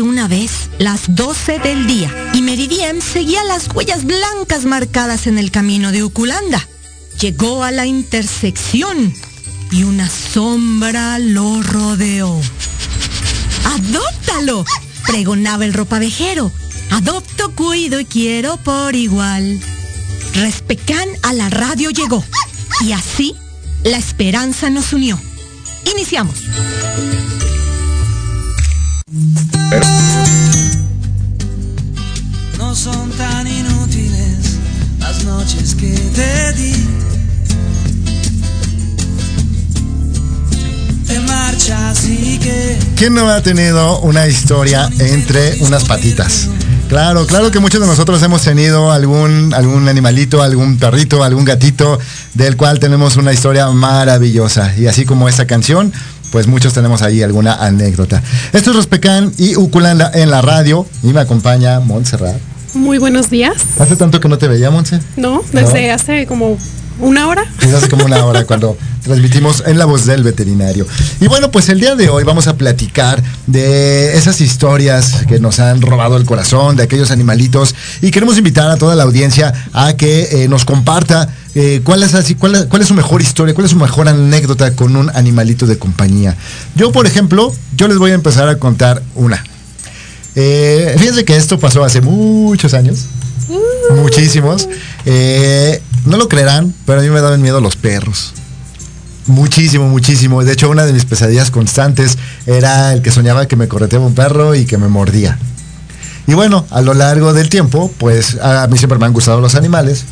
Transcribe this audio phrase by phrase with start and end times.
[0.00, 5.50] Una vez las 12 del día y Meridiem seguía las huellas blancas marcadas en el
[5.50, 6.66] camino de Uculanda.
[7.20, 9.12] Llegó a la intersección
[9.70, 12.40] y una sombra lo rodeó.
[13.64, 14.64] ¡Adóptalo!
[15.06, 16.50] pregonaba el ropavejero.
[16.90, 19.60] Adopto, cuido y quiero por igual.
[20.34, 22.24] Respecán a la radio llegó
[22.80, 23.36] y así
[23.84, 25.20] la esperanza nos unió.
[25.92, 26.36] Iniciamos.
[32.58, 34.58] No son tan inútiles
[34.98, 36.42] las noches que te
[42.96, 46.48] ¿Quién no ha tenido una historia entre unas patitas?
[46.88, 51.98] Claro, claro que muchos de nosotros hemos tenido algún, algún animalito, algún perrito, algún gatito,
[52.34, 54.74] del cual tenemos una historia maravillosa.
[54.76, 55.92] Y así como esta canción,
[56.32, 58.22] pues muchos tenemos ahí alguna anécdota.
[58.54, 62.36] Esto es Rospecán y Uculanda en la radio y me acompaña Montserrat.
[62.72, 63.54] Muy buenos días.
[63.78, 64.98] ¿Hace tanto que no te veía, Montse?
[65.16, 66.56] No, desde hace como
[66.98, 67.44] una hora.
[67.60, 70.86] Desde hace como una hora cuando transmitimos en la voz del veterinario.
[71.20, 75.60] Y bueno, pues el día de hoy vamos a platicar de esas historias que nos
[75.60, 77.74] han robado el corazón, de aquellos animalitos.
[78.00, 82.14] Y queremos invitar a toda la audiencia a que eh, nos comparta eh, cuál, es
[82.14, 85.66] así, cuál, cuál es su mejor historia, cuál es su mejor anécdota con un animalito
[85.66, 86.36] de compañía.
[86.74, 89.44] Yo, por ejemplo, yo les voy a empezar a contar una.
[90.34, 93.06] Eh, fíjense que esto pasó hace muchos años.
[93.96, 94.68] Muchísimos.
[95.04, 98.32] Eh, no lo creerán, pero a mí me daban miedo los perros.
[99.26, 100.42] Muchísimo, muchísimo.
[100.42, 104.14] De hecho, una de mis pesadillas constantes era el que soñaba que me correteaba un
[104.14, 105.38] perro y que me mordía.
[106.26, 109.54] Y bueno, a lo largo del tiempo, pues a mí siempre me han gustado los
[109.54, 110.04] animales,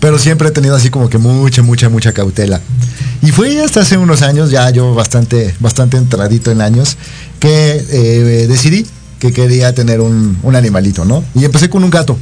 [0.00, 2.60] pero siempre he tenido así como que mucha, mucha, mucha cautela.
[3.22, 6.96] Y fue hasta hace unos años, ya yo bastante, bastante entradito en años,
[7.40, 8.86] que eh, decidí
[9.18, 11.24] que quería tener un, un animalito, ¿no?
[11.34, 12.18] Y empecé con un gato.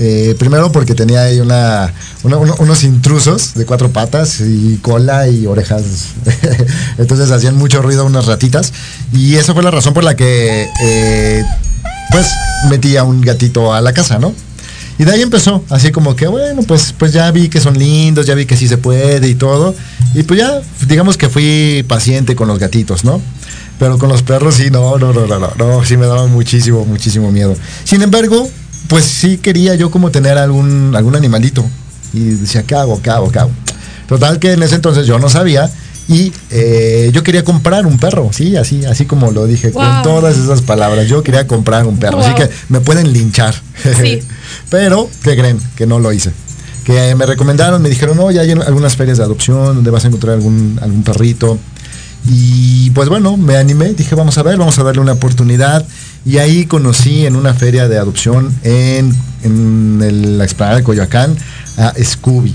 [0.00, 1.92] Eh, primero porque tenía ahí una,
[2.22, 5.82] una- uno- unos intrusos de cuatro patas y cola y orejas.
[6.98, 8.72] Entonces hacían mucho ruido unas ratitas.
[9.12, 11.44] Y esa fue la razón por la que eh,
[12.12, 12.26] pues
[12.68, 14.34] metí a un gatito a la casa, ¿no?
[14.98, 18.26] Y de ahí empezó, así como que bueno, pues, pues ya vi que son lindos,
[18.26, 19.74] ya vi que sí se puede y todo.
[20.14, 23.20] Y pues ya, digamos que fui paciente con los gatitos, ¿no?
[23.78, 26.84] Pero con los perros sí, no, no, no, no, no, no, sí me daban muchísimo,
[26.84, 27.56] muchísimo miedo.
[27.84, 28.50] Sin embargo,
[28.88, 31.64] pues sí quería yo como tener algún, algún animalito.
[32.12, 33.00] Y decía, ¿qué hago?
[33.00, 33.10] ¿Qué.
[34.08, 35.70] Total que en ese entonces yo no sabía
[36.08, 40.38] y eh, yo quería comprar un perro, sí, así, así como lo dije, con todas
[40.38, 41.06] esas palabras.
[41.06, 43.54] Yo quería comprar un perro, así que me pueden linchar.
[44.00, 44.20] Sí.
[44.70, 45.58] Pero, ¿qué creen?
[45.76, 46.32] Que no lo hice.
[46.84, 50.08] Que me recomendaron, me dijeron, no, ya hay algunas ferias de adopción donde vas a
[50.08, 51.58] encontrar algún, algún perrito.
[52.26, 55.86] Y pues bueno, me animé, dije, vamos a ver, vamos a darle una oportunidad.
[56.26, 59.14] Y ahí conocí en una feria de adopción en,
[59.44, 61.36] en el- la explanada de Coyoacán
[61.76, 62.54] a Scooby.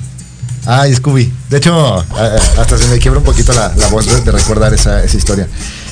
[0.65, 1.31] Ay, Scooby.
[1.49, 5.47] De hecho, a- hasta se me quiebra un poquito la, voz de, recordar esa, historia.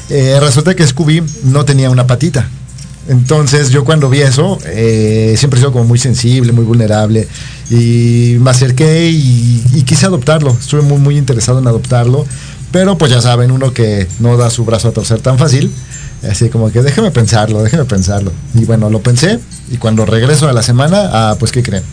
[0.09, 2.47] Eh, resulta que Scooby no tenía una patita.
[3.07, 7.27] Entonces yo cuando vi eso, eh, siempre he sido como muy sensible, muy vulnerable.
[7.69, 10.55] Y me acerqué y, y quise adoptarlo.
[10.59, 12.25] Estuve muy, muy interesado en adoptarlo.
[12.71, 15.71] Pero pues ya saben, uno que no da su brazo a torcer tan fácil.
[16.29, 18.31] Así como que déjeme pensarlo, déjeme pensarlo.
[18.53, 19.39] Y bueno, lo pensé.
[19.69, 21.83] Y cuando regreso a la semana, ah, pues ¿qué creen?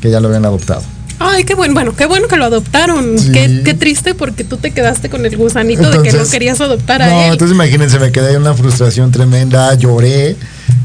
[0.00, 0.82] Que ya lo habían adoptado.
[1.18, 3.18] Ay, qué bueno, bueno, qué bueno que lo adoptaron.
[3.18, 3.32] Sí.
[3.32, 6.60] Qué, qué triste porque tú te quedaste con el gusanito de que no Entonces, querías
[6.60, 7.32] adoptar a No, él.
[7.32, 10.36] entonces imagínense, me quedé en una frustración tremenda, lloré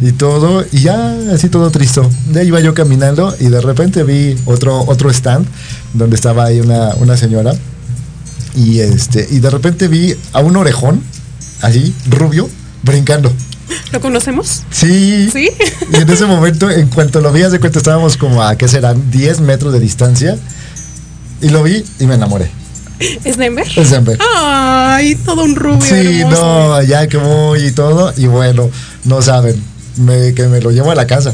[0.01, 2.01] y todo, y ya así todo triste.
[2.35, 5.45] Ahí iba yo caminando y de repente vi otro, otro stand
[5.93, 7.53] donde estaba ahí una, una señora.
[8.55, 11.01] Y este, y de repente vi a un orejón,
[11.61, 12.49] así, rubio,
[12.83, 13.31] brincando.
[13.91, 14.63] ¿Lo conocemos?
[14.71, 15.29] Sí.
[15.31, 15.49] Sí.
[15.93, 19.11] Y en ese momento, en cuanto lo vi, hace cuenta estábamos como a, ¿qué serán?
[19.11, 20.37] 10 metros de distancia.
[21.41, 22.49] Y lo vi y me enamoré.
[23.23, 23.65] ¿Es Denver?
[23.75, 24.17] Es Denver.
[24.35, 25.81] Ay, todo un rubio.
[25.81, 26.41] Sí, hermoso.
[26.41, 28.13] no, ya que voy y todo.
[28.15, 28.69] Y bueno,
[29.05, 29.61] no saben,
[29.97, 31.33] me- que me lo llevo a la casa.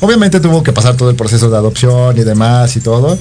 [0.00, 3.16] Obviamente tuvo que pasar todo el proceso de adopción y demás y todo.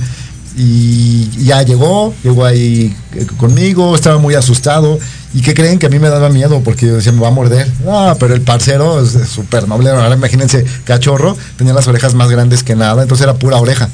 [0.58, 4.98] Y ya llegó, llegó ahí eh, conmigo, estaba muy asustado.
[5.34, 6.62] ¿Y qué creen que a mí me daba miedo?
[6.64, 7.68] Porque yo decía, me va a morder.
[7.88, 9.92] Ah, pero el parcero es súper noble.
[9.92, 13.90] Ahora imagínense, cachorro, tenía las orejas más grandes que nada, entonces era pura oreja.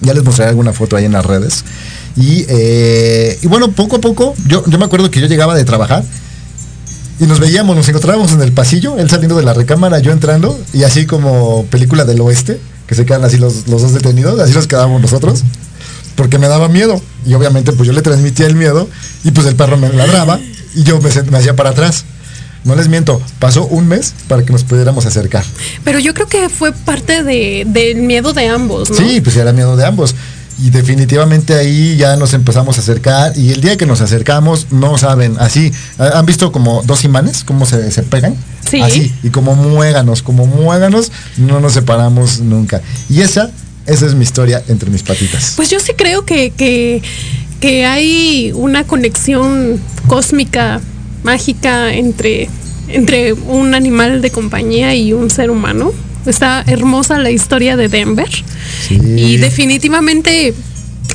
[0.00, 1.64] Ya les mostraré alguna foto ahí en las redes.
[2.16, 5.64] Y, eh, y bueno, poco a poco, yo, yo me acuerdo que yo llegaba de
[5.64, 6.04] trabajar
[7.20, 10.58] y nos veíamos, nos encontrábamos en el pasillo, él saliendo de la recámara, yo entrando,
[10.72, 14.52] y así como película del oeste, que se quedan así los, los dos detenidos, así
[14.52, 15.42] nos quedábamos nosotros,
[16.16, 17.00] porque me daba miedo.
[17.26, 18.88] Y obviamente pues yo le transmitía el miedo
[19.24, 20.38] y pues el perro me ladraba
[20.74, 22.04] y yo me, hacía para atrás.
[22.64, 25.44] No les miento, pasó un mes para que nos pudiéramos acercar.
[25.84, 28.96] Pero yo creo que fue parte de, del miedo de ambos, ¿no?
[28.96, 30.14] Sí, pues era miedo de ambos.
[30.62, 34.96] Y definitivamente ahí ya nos empezamos a acercar y el día que nos acercamos, no
[34.98, 38.36] saben, así, ¿ha- ¿han visto como dos imanes, cómo se, se pegan?
[38.70, 38.80] Sí.
[38.80, 42.80] Así, y como muéganos, como muéganos, no nos separamos nunca.
[43.10, 43.50] Y esa,
[43.86, 45.54] esa es mi historia entre mis patitas.
[45.56, 47.02] Pues yo sí creo que, que,
[47.64, 50.82] que hay una conexión cósmica,
[51.22, 52.50] mágica entre,
[52.88, 55.90] entre un animal de compañía y un ser humano.
[56.26, 58.28] Está hermosa la historia de Denver.
[58.86, 59.00] Sí.
[59.16, 60.52] Y definitivamente,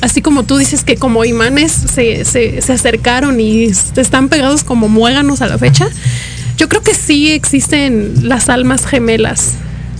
[0.02, 4.88] así como tú dices que como imanes se, se, se acercaron y están pegados como
[4.88, 5.88] muéganos a la fecha,
[6.56, 9.52] yo creo que sí existen las almas gemelas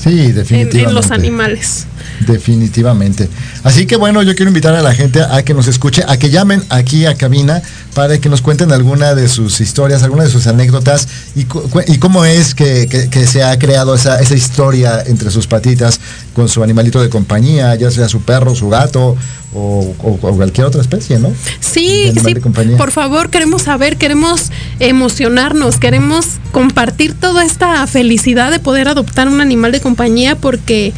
[0.03, 0.83] Sí, en, definitivamente.
[0.89, 1.87] en los animales.
[2.27, 3.29] Definitivamente.
[3.65, 6.31] Así que bueno, yo quiero invitar a la gente a que nos escuche, a que
[6.31, 7.61] llamen aquí a cabina
[7.95, 11.07] para que nos cuenten alguna de sus historias, alguna de sus anécdotas
[11.37, 11.41] y,
[11.87, 16.01] y cómo es que, que- que se ha creado esa, esa historia entre sus patitas
[16.35, 19.17] con su animalito de compañía, ya sea su perro, su gato
[19.55, 21.33] o, o- o cualquier otra especie, ¿no?
[21.61, 22.35] Sí, sí,
[22.79, 29.41] por favor, queremos saber, queremos emocionarnos, queremos compartir toda esta felicidad de poder adoptar un
[29.41, 30.93] animal de compañía porque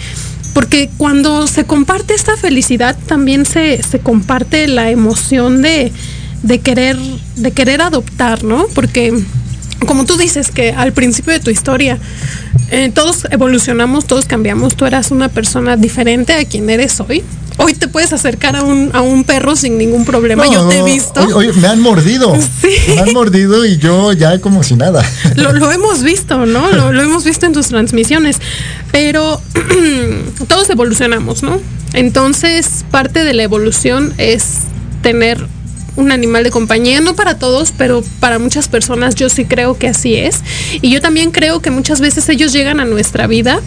[0.54, 5.90] porque cuando se comparte esta felicidad también se, se comparte la emoción de,
[6.42, 6.98] de querer
[7.36, 8.66] de querer adoptar, ¿no?
[8.74, 9.14] Porque
[9.86, 11.98] como tú dices que al principio de tu historia
[12.70, 17.22] eh, todos evolucionamos, todos cambiamos, tú eras una persona diferente a quien eres hoy.
[17.58, 20.82] Hoy te puedes acercar a un, a un perro sin ningún problema, yo te he
[20.82, 21.26] visto.
[21.60, 22.34] Me han mordido.
[22.62, 22.94] Sí.
[22.94, 25.04] Me han mordido y yo ya como si nada.
[25.36, 26.70] Lo, lo hemos visto, ¿no?
[26.70, 28.38] Lo, lo hemos visto en tus transmisiones.
[28.92, 29.40] Pero
[30.48, 31.60] todos evolucionamos, ¿no?
[31.92, 34.60] Entonces, parte de la evolución es
[35.02, 35.44] tener
[35.96, 39.88] un animal de compañía, no para todos, pero para muchas personas yo sí creo que
[39.88, 40.40] así es.
[40.80, 43.60] Y yo también creo que muchas veces ellos llegan a nuestra vida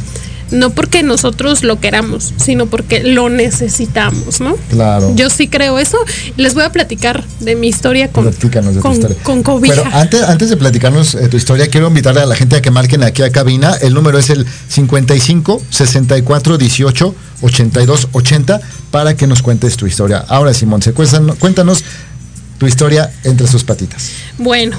[0.52, 4.56] no porque nosotros lo queramos, sino porque lo necesitamos, ¿no?
[4.70, 5.14] Claro.
[5.16, 5.98] Yo sí creo eso.
[6.38, 9.24] Les voy a platicar de mi historia con, Platícanos de con, tu historia.
[9.24, 9.76] con cobija.
[9.76, 12.72] Pero antes, antes de platicarnos eh, tu historia, quiero invitarle a la gente a que
[12.72, 13.74] marquen aquí a cabina.
[13.82, 20.24] El número es el 55 64 18 82 80 para que nos cuentes tu historia.
[20.28, 21.84] Ahora, Simón, cuéntanos, cuéntanos
[22.58, 24.12] tu historia entre sus patitas.
[24.38, 24.78] Bueno,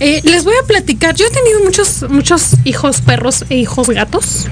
[0.00, 1.14] eh, les voy a platicar.
[1.14, 4.46] Yo he tenido muchos, muchos hijos perros e hijos gatos,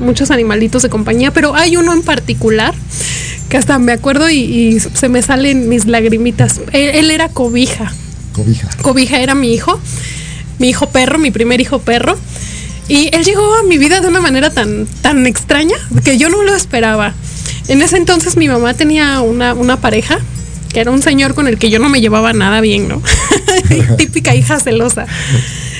[0.00, 2.74] muchos animalitos de compañía, pero hay uno en particular
[3.48, 6.60] que hasta me acuerdo y, y se me salen mis lagrimitas.
[6.72, 7.92] Él, él era cobija.
[8.32, 8.68] Cobija.
[8.82, 9.80] Cobija era mi hijo,
[10.58, 12.18] mi hijo perro, mi primer hijo perro.
[12.88, 16.42] Y él llegó a mi vida de una manera tan, tan extraña que yo no
[16.42, 17.14] lo esperaba.
[17.68, 20.20] En ese entonces mi mamá tenía una, una pareja
[20.76, 23.00] que era un señor con el que yo no me llevaba nada bien, ¿no?
[23.96, 25.06] Típica hija celosa.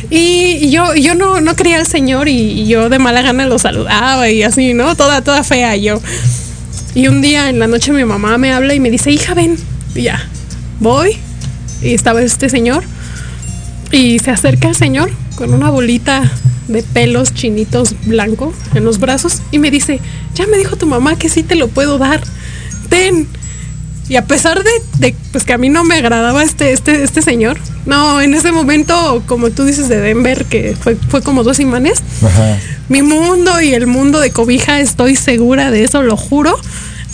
[0.09, 4.31] Y, yo, yo no, no quería al señor y, yo de mala gana lo saludaba
[4.31, 4.97] y así, ¿no?
[4.97, 6.01] Toda, toda fea yo.
[6.95, 9.59] Y un día en la noche mi mamá me habla y me dice, hija, ven.
[9.95, 10.27] Ya,
[10.81, 11.19] voy.
[11.83, 12.83] Y estaba este señor.
[13.93, 16.23] Y se acerca el señor con una bolita
[16.69, 20.01] de pelos chinitos blanco en los brazos y me dice,
[20.35, 22.23] ya me dijo tu mamá que sí te lo puedo dar.
[22.89, 23.29] Ten.
[24.09, 27.23] Y a pesar de, de, pues que a mí no me agradaba este, este, este
[27.23, 31.59] señor, no, en ese momento, como tú dices de Denver, que fue, fue como dos
[31.59, 32.59] imanes, Ajá.
[32.89, 36.57] mi mundo y el mundo de cobija, estoy segura de eso, lo juro,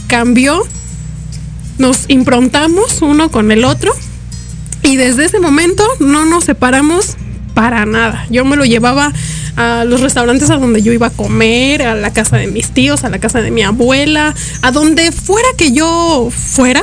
[0.06, 0.66] cambió.
[1.78, 3.92] Nos improntamos uno con el otro
[4.82, 7.16] y desde ese momento no nos separamos
[7.54, 8.26] para nada.
[8.30, 9.12] Yo me lo llevaba
[9.56, 13.04] a los restaurantes a donde yo iba a comer, a la casa de mis tíos,
[13.04, 16.82] a la casa de mi abuela, a donde fuera que yo fuera,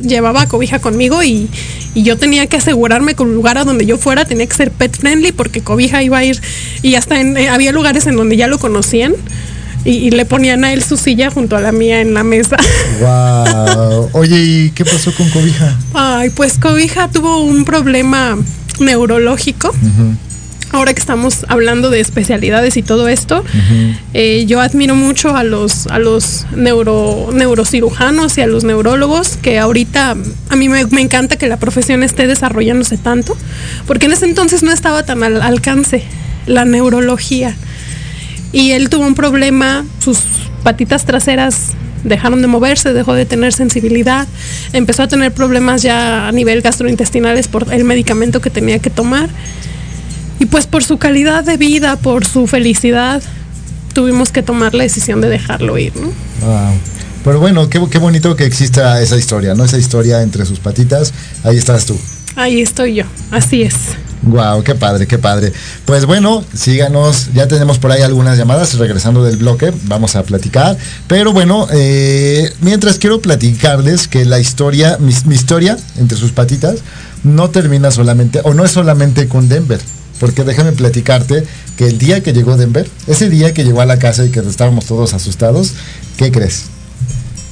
[0.00, 1.48] llevaba cobija conmigo y,
[1.94, 4.70] y yo tenía que asegurarme que el lugar a donde yo fuera tenía que ser
[4.72, 6.40] pet friendly porque cobija iba a ir
[6.82, 9.14] y hasta en- eh, había lugares en donde ya lo conocían
[9.84, 12.56] y, y le ponían a él su silla junto a la mía en la mesa.
[13.00, 14.10] Wow.
[14.12, 15.76] Oye, ¿y qué pasó con Cobija?
[15.94, 18.36] Ay, pues Cobija tuvo un problema
[18.80, 19.72] neurológico.
[20.72, 23.44] Ahora que estamos hablando de especialidades y todo esto,
[24.14, 29.58] eh, yo admiro mucho a los, a los neuro, neurocirujanos y a los neurólogos, que
[29.58, 30.16] ahorita
[30.48, 33.36] a mí me, me encanta que la profesión esté desarrollándose tanto,
[33.86, 36.04] porque en ese entonces no estaba tan al alcance
[36.46, 37.54] la neurología.
[38.52, 40.20] Y él tuvo un problema, sus
[40.62, 41.72] patitas traseras
[42.04, 44.26] dejaron de moverse, dejó de tener sensibilidad,
[44.72, 49.28] empezó a tener problemas ya a nivel gastrointestinales por el medicamento que tenía que tomar.
[50.38, 53.22] Y pues por su calidad de vida, por su felicidad,
[53.92, 56.06] tuvimos que tomar la decisión de dejarlo ir, ¿no?
[56.46, 56.74] Wow.
[57.24, 59.64] Pero bueno, qué, qué bonito que exista esa historia, ¿no?
[59.64, 61.12] Esa historia entre sus patitas.
[61.44, 61.96] Ahí estás tú.
[62.34, 63.74] Ahí estoy yo, así es.
[64.22, 65.52] Wow, qué padre, qué padre.
[65.84, 70.76] Pues bueno, síganos, ya tenemos por ahí algunas llamadas, regresando del bloque, vamos a platicar.
[71.08, 76.78] Pero bueno, eh, mientras quiero platicarles que la historia, mi, mi historia entre sus patitas,
[77.24, 79.80] no termina solamente, o no es solamente con Denver.
[80.22, 81.44] Porque déjame platicarte
[81.76, 84.38] que el día que llegó Denver, ese día que llegó a la casa y que
[84.38, 85.72] estábamos todos asustados,
[86.16, 86.66] ¿qué crees?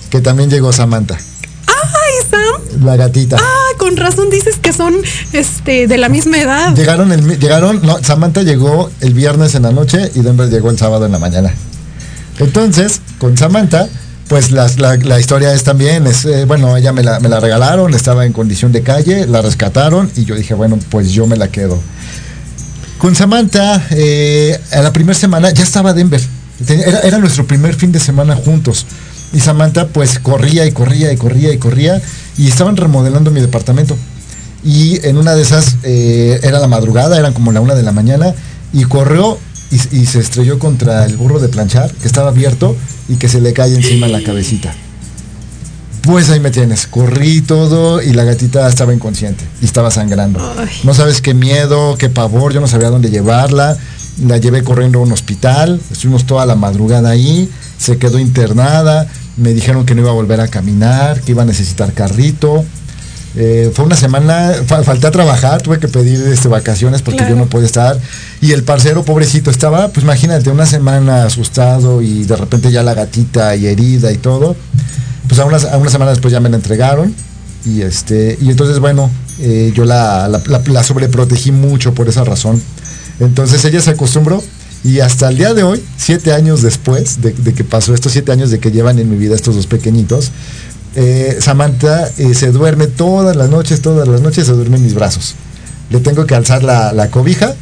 [0.09, 1.19] Que también llegó Samantha,
[1.67, 2.85] ¡Ay, Sam!
[2.85, 3.39] la gatita.
[3.41, 4.95] Ah, con razón dices que son
[5.33, 6.73] este de la misma edad.
[6.77, 10.79] Llegaron, el, llegaron, no, Samantha llegó el viernes en la noche y Denver llegó el
[10.79, 11.53] sábado en la mañana.
[12.39, 13.89] Entonces, con Samantha,
[14.29, 17.95] pues la, la historia es también, es, eh, bueno, ella me la, me la regalaron,
[17.95, 21.49] estaba en condición de calle, la rescataron y yo dije, bueno, pues yo me la
[21.49, 21.81] quedo.
[23.01, 26.21] Con Samantha, eh, a la primera semana ya estaba Denver.
[26.69, 28.85] Era, era nuestro primer fin de semana juntos.
[29.33, 32.03] Y Samantha pues corría y corría y corría y corría
[32.37, 33.97] y estaban remodelando mi departamento.
[34.63, 37.93] Y en una de esas eh, era la madrugada, eran como la una de la
[37.93, 38.35] mañana,
[38.75, 39.39] y corrió
[39.71, 42.77] y, y se estrelló contra el burro de planchar, que estaba abierto
[43.09, 44.75] y que se le cae encima la cabecita.
[46.03, 50.41] Pues ahí me tienes, corrí todo y la gatita estaba inconsciente y estaba sangrando.
[50.59, 50.69] Ay.
[50.85, 53.77] No sabes qué miedo, qué pavor, yo no sabía dónde llevarla.
[54.25, 59.55] La llevé corriendo a un hospital, estuvimos toda la madrugada ahí, se quedó internada, me
[59.55, 62.65] dijeron que no iba a volver a caminar, que iba a necesitar carrito.
[63.37, 67.35] Eh, fue una semana, fa- falté a trabajar, tuve que pedir este, vacaciones porque Claro.
[67.37, 67.99] yo no podía estar.
[68.41, 72.95] Y el parcero, pobrecito, estaba, pues imagínate, una semana asustado y de repente ya la
[72.95, 74.57] gatita y herida y todo.
[75.31, 77.15] Pues a una, semana después ya me la entregaron.
[77.65, 79.09] Y este, y entonces, bueno,
[79.39, 82.61] eh, yo la, la, la- la sobreprotegí mucho por esa razón.
[83.21, 84.43] Entonces ella se acostumbró
[84.83, 88.51] y hasta el día de hoy, siete años después de, que pasó estos siete años
[88.51, 90.33] de que llevan en mi vida estos dos pequeñitos,
[90.97, 94.95] eh, Samantha eh, se duerme todas las noches, todas las noches se duerme en mis
[94.95, 95.35] brazos.
[95.91, 97.55] Le tengo que alzar la, cobija,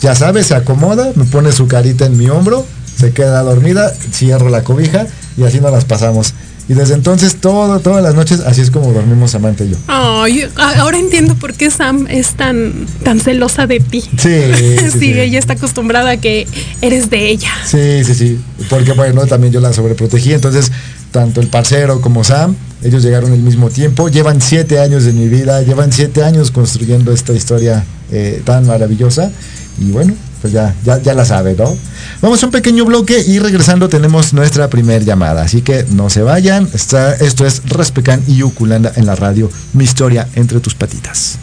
[0.00, 2.64] ya sabes, se acomoda, me pone su carita en mi hombro,
[2.96, 5.06] se queda dormida, cierro la cobija
[5.36, 6.32] y así nos las pasamos.
[6.68, 9.76] Y desde entonces, todo, todas las noches, así es como dormimos Samantha y yo.
[9.88, 14.00] Ay, a- ahora entiendo por qué Sam es tan, tan celosa de ti.
[14.02, 15.12] Sí, sí, Sí, sí.
[15.20, 16.46] ella está acostumbrada a que
[16.80, 17.50] eres de ella.
[17.66, 18.40] Sí, sí, sí.
[18.68, 20.32] Porque bueno, también yo la sobreprotegí.
[20.32, 20.70] Entonces,
[21.10, 24.08] tanto el parcero como Sam, ellos llegaron al mismo tiempo.
[24.08, 29.32] Llevan siete años de mi vida, llevan siete años construyendo esta historia eh, tan maravillosa.
[29.80, 31.76] Y bueno, pues ya, ya, ya la sabe, ¿no?
[32.20, 35.42] Vamos a un pequeño bloque y regresando tenemos nuestra primer llamada.
[35.42, 36.68] Así que no se vayan.
[36.72, 39.50] Está, esto es Respecan y Ukulanda en la radio.
[39.72, 41.38] Mi historia entre tus patitas.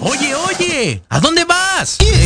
[0.00, 1.96] Oye, oye, ¿a dónde vas?
[1.98, 2.25] ¿Quién, yo?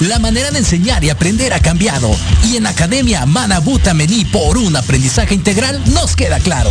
[0.00, 2.10] La manera de enseñar y aprender ha cambiado
[2.44, 6.70] y en Academia Manabuta Mení por un aprendizaje integral nos queda claro.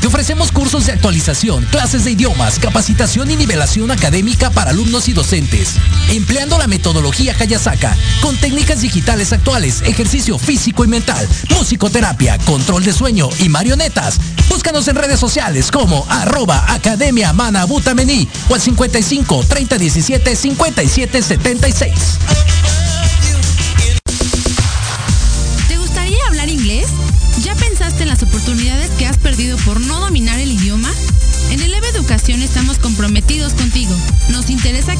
[0.00, 5.12] Te ofrecemos cursos de actualización, clases de idiomas, capacitación y nivelación académica para alumnos y
[5.12, 5.74] docentes,
[6.10, 12.92] empleando la metodología Hayasaka con técnicas digitales actuales, ejercicio físico y mental, musicoterapia, control de
[12.92, 14.18] sueño y marionetas.
[14.52, 21.22] Búscanos en redes sociales como arroba Academia Manabuta Mení o al 55 30 17 57
[21.22, 22.18] 76.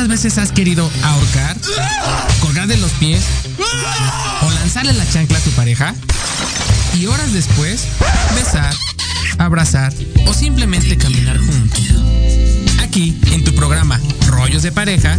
[0.00, 1.58] ¿Cuántas veces has querido ahorcar,
[2.40, 3.22] colgar de los pies
[4.40, 5.94] o lanzarle la chancla a tu pareja?
[6.98, 7.86] Y horas después,
[8.34, 8.74] besar,
[9.36, 9.92] abrazar
[10.26, 11.84] o simplemente caminar juntos.
[12.82, 15.18] Aquí, en tu programa Rollos de Pareja,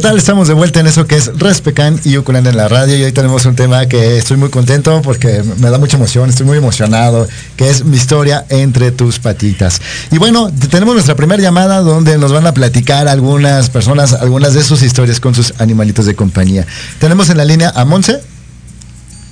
[0.00, 0.16] ¿Qué tal?
[0.16, 3.12] Estamos de vuelta en eso que es Respecan y Ukulele en la radio y hoy
[3.12, 7.28] tenemos un tema que estoy muy contento porque me da mucha emoción, estoy muy emocionado,
[7.54, 9.82] que es mi historia entre tus patitas.
[10.10, 14.62] Y bueno, tenemos nuestra primera llamada donde nos van a platicar algunas personas, algunas de
[14.62, 16.66] sus historias con sus animalitos de compañía.
[16.98, 18.22] Tenemos en la línea a Monse.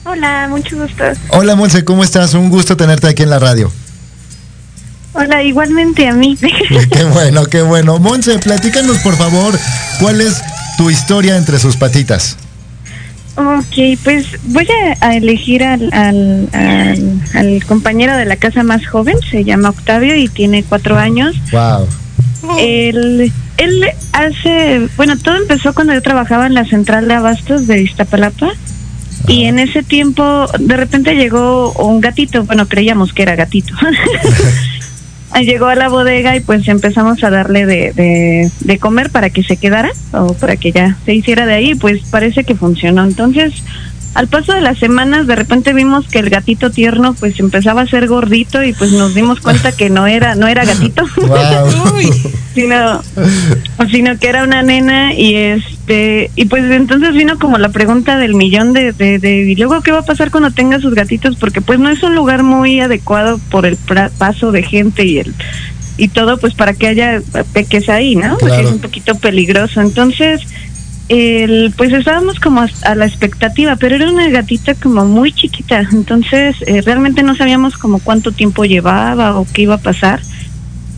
[0.05, 1.03] Hola, mucho gusto.
[1.31, 2.35] Hola Monse, ¿cómo estás?
[2.35, 3.73] Un gusto tenerte aquí en la radio.
[5.15, 6.37] Hola, igualmente a mí.
[6.91, 7.99] qué bueno, qué bueno.
[7.99, 9.59] Monse, platícanos por favor,
[9.99, 10.43] ¿cuál es
[10.79, 12.39] tu historia entre sus patitas?
[13.37, 14.67] ok, pues voy
[15.01, 19.69] a, a elegir al, al, al- al compañero de la casa más joven, se llama
[19.69, 21.37] Octavio y tiene cuatro años.
[21.53, 21.87] Wow.
[22.59, 27.83] Él, él hace, bueno, todo empezó cuando yo trabajaba en la central de abastos de
[27.83, 28.51] Iztapalapa.
[29.29, 33.75] Y en ese tiempo, de repente llegó un gatito, bueno, creíamos que era gatito.
[35.35, 39.43] llegó a la bodega y pues empezamos a darle de, de, de comer para que
[39.43, 43.05] se quedara o para que ya se hiciera de ahí, pues parece que funcionó.
[43.05, 43.63] Entonces,
[44.15, 47.87] al paso de las semanas, de repente vimos que el gatito tierno pues empezaba a
[47.87, 51.05] ser gordito y pues nos dimos cuenta que no era, no era gatito,
[52.55, 53.03] sino,
[53.91, 58.35] sino que era una nena y este, y pues entonces vino como la pregunta del
[58.35, 61.61] millón de, de, de, y luego qué va a pasar cuando tenga sus gatitos, porque
[61.63, 65.35] pues no es un lugar muy adecuado por el pra- paso de gente y el
[65.97, 67.21] y todo pues para que haya
[67.53, 68.37] peques ahí, ¿no?
[68.39, 68.69] Porque Claro.
[68.69, 69.81] es un poquito peligroso.
[69.81, 70.43] Entonces,
[71.09, 75.81] el, pues estábamos como a, a la expectativa, pero era una gatita como muy chiquita,
[75.93, 80.21] entonces eh, realmente no sabíamos como cuánto tiempo llevaba o qué iba a pasar.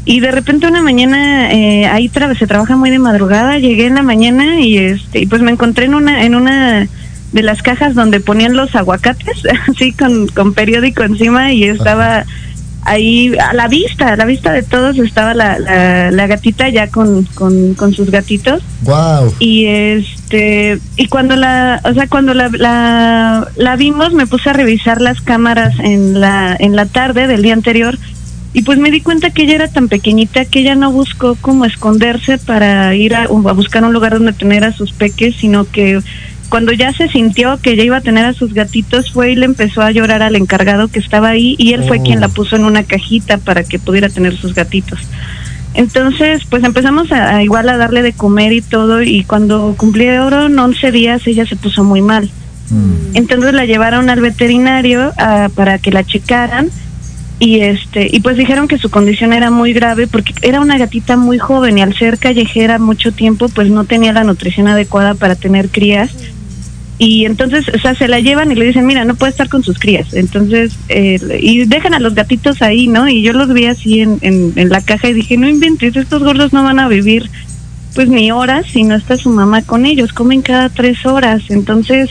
[0.05, 3.95] Y de repente una mañana eh, ahí tra- se trabaja muy de madrugada, llegué en
[3.97, 6.89] la mañana y este y pues me encontré en una en una
[7.33, 12.25] de las cajas donde ponían los aguacates, así con, con periódico encima y estaba
[12.83, 16.89] ahí a la vista, a la vista de todos estaba la, la, la gatita ya
[16.89, 19.35] con, con, con sus gatitos Wow.
[19.39, 24.55] y este y cuando la o sea cuando la, la, la vimos me puse a
[24.55, 27.99] revisar las cámaras en la en la tarde del día anterior
[28.53, 31.65] y pues me di cuenta que ella era tan pequeñita que ella no buscó como
[31.65, 36.01] esconderse para ir a, a buscar un lugar donde tener a sus peques sino que
[36.49, 39.47] cuando ya se sintió que ya iba a tener a sus gatitos fue y le
[39.47, 42.03] empezó a llorar al encargado que estaba ahí y él fue Oh.
[42.03, 44.99] quien la puso en una cajita para que pudiera tener sus gatitos
[45.75, 50.59] entonces, pues empezamos a, a igual a darle de comer y todo, y cuando cumplieron
[50.59, 52.29] 11 días ella se puso muy mal.
[53.15, 56.71] Entonces la llevaron al veterinario ah, para que la checaran
[57.41, 61.17] y este y pues dijeron que su condición era muy grave porque era una gatita
[61.17, 65.35] muy joven y al ser callejera mucho tiempo pues no tenía la nutrición adecuada para
[65.35, 66.11] tener crías.
[66.99, 69.63] Y entonces o sea se la llevan y le dicen mira no puede estar con
[69.63, 73.65] sus crías entonces eh, y dejan a los gatitos ahí no y yo los vi
[73.65, 76.89] así en, en, en la caja y dije no inventes estos gordos no van a
[76.89, 77.31] vivir
[77.95, 82.11] pues ni horas si no está su mamá con ellos comen cada tres horas entonces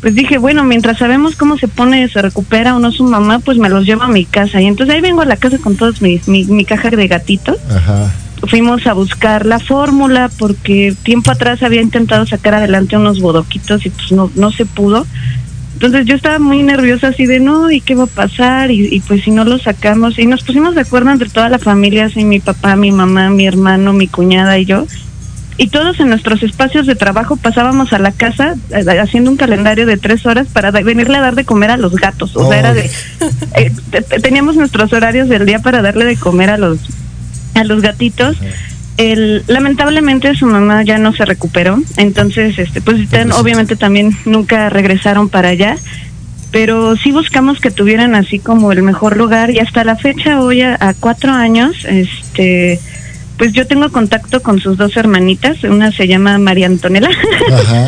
[0.00, 3.58] pues dije, bueno, mientras sabemos cómo se pone, se recupera o no su mamá, pues
[3.58, 4.60] me los llevo a mi casa.
[4.60, 7.58] Y entonces ahí vengo a la casa con todos mis, mi, mi caja de gatitos.
[7.70, 8.10] Ajá.
[8.48, 13.90] Fuimos a buscar la fórmula porque tiempo atrás había intentado sacar adelante unos bodoquitos y
[13.90, 15.06] pues no, no se pudo.
[15.74, 18.70] Entonces yo estaba muy nerviosa así de, no, ¿y qué va a pasar?
[18.70, 20.18] Y, y pues si no lo sacamos.
[20.18, 23.46] Y nos pusimos de acuerdo entre toda la familia, así mi papá, mi mamá, mi
[23.46, 24.86] hermano, mi cuñada y yo.
[25.62, 29.84] Y todos en nuestros espacios de trabajo pasábamos a la casa eh, haciendo un calendario
[29.84, 32.34] de tres horas para da- venirle a dar de comer a los gatos.
[32.34, 32.90] O sea, era de...
[33.56, 36.78] eh, te- te- teníamos nuestros horarios del día para darle de comer a los,
[37.54, 38.38] a los gatitos.
[38.96, 44.70] El, lamentablemente su mamá ya no se recuperó, entonces este pues tan- obviamente también nunca
[44.70, 45.76] regresaron para allá,
[46.52, 50.62] pero sí buscamos que tuvieran así como el mejor lugar y hasta la fecha hoy
[50.62, 52.80] a, a cuatro años, este
[53.40, 57.08] pues yo tengo contacto con sus dos hermanitas, una se llama María Antonella,
[57.52, 57.86] Ajá.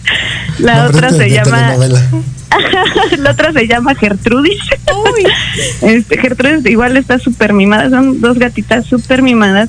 [0.58, 1.74] la otra se llama
[3.18, 4.58] la otra se llama Gertrudis.
[5.82, 9.68] Este, Gertrudis igual está súper mimada, son dos gatitas súper mimadas.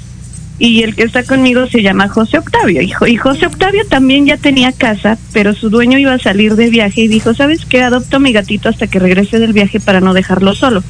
[0.60, 2.82] Y el que está conmigo se llama José Octavio.
[2.82, 6.56] Y, Jo- y José Octavio también ya tenía casa, pero su dueño iba a salir
[6.56, 7.84] de viaje y dijo, ¿sabes qué?
[7.84, 10.84] Adopto a mi gatito hasta que regrese del viaje para no dejarlo solo.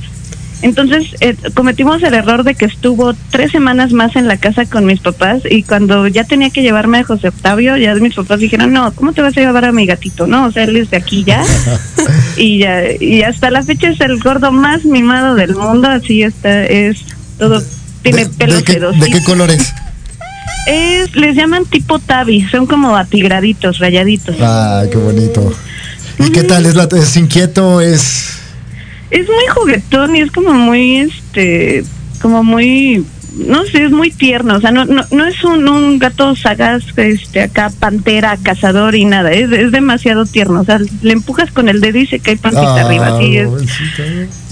[0.62, 4.86] Entonces eh, cometimos el error de que estuvo tres semanas más en la casa con
[4.86, 8.74] mis papás y cuando ya tenía que llevarme a José Octavio, ya mis papás dijeron,
[8.74, 10.26] no, ¿cómo te vas a llevar a mi gatito?
[10.26, 11.44] No, o sea, él es de aquí ya.
[12.38, 16.64] y ya y hasta la fecha es el gordo más mimado del mundo, así está,
[16.66, 16.98] es
[17.38, 17.62] todo,
[18.02, 19.74] tiene ¿De, pelos de qué, de qué colores?
[20.68, 24.36] Es, les llaman tipo tabi, son como atigraditos, rayaditos.
[24.42, 25.54] Ay, qué bonito.
[26.20, 26.66] ¿Y qué tal?
[26.66, 27.80] ¿Es, la, es inquieto?
[27.80, 28.27] ¿Es...?
[29.12, 31.84] Es muy juguetón y es como muy, este,
[32.22, 33.06] como muy,
[33.48, 34.56] no sé, es muy tierno.
[34.56, 39.06] O sea, no, no, no es un, un gato sagaz, este, acá pantera, cazador y
[39.06, 39.32] nada.
[39.32, 40.62] Es, es demasiado tierno.
[40.62, 43.16] O sea, le empujas con el dedo y se cae pancita Ah, arriba.
[43.16, 43.48] Así es.
[43.48, 43.74] Bonito.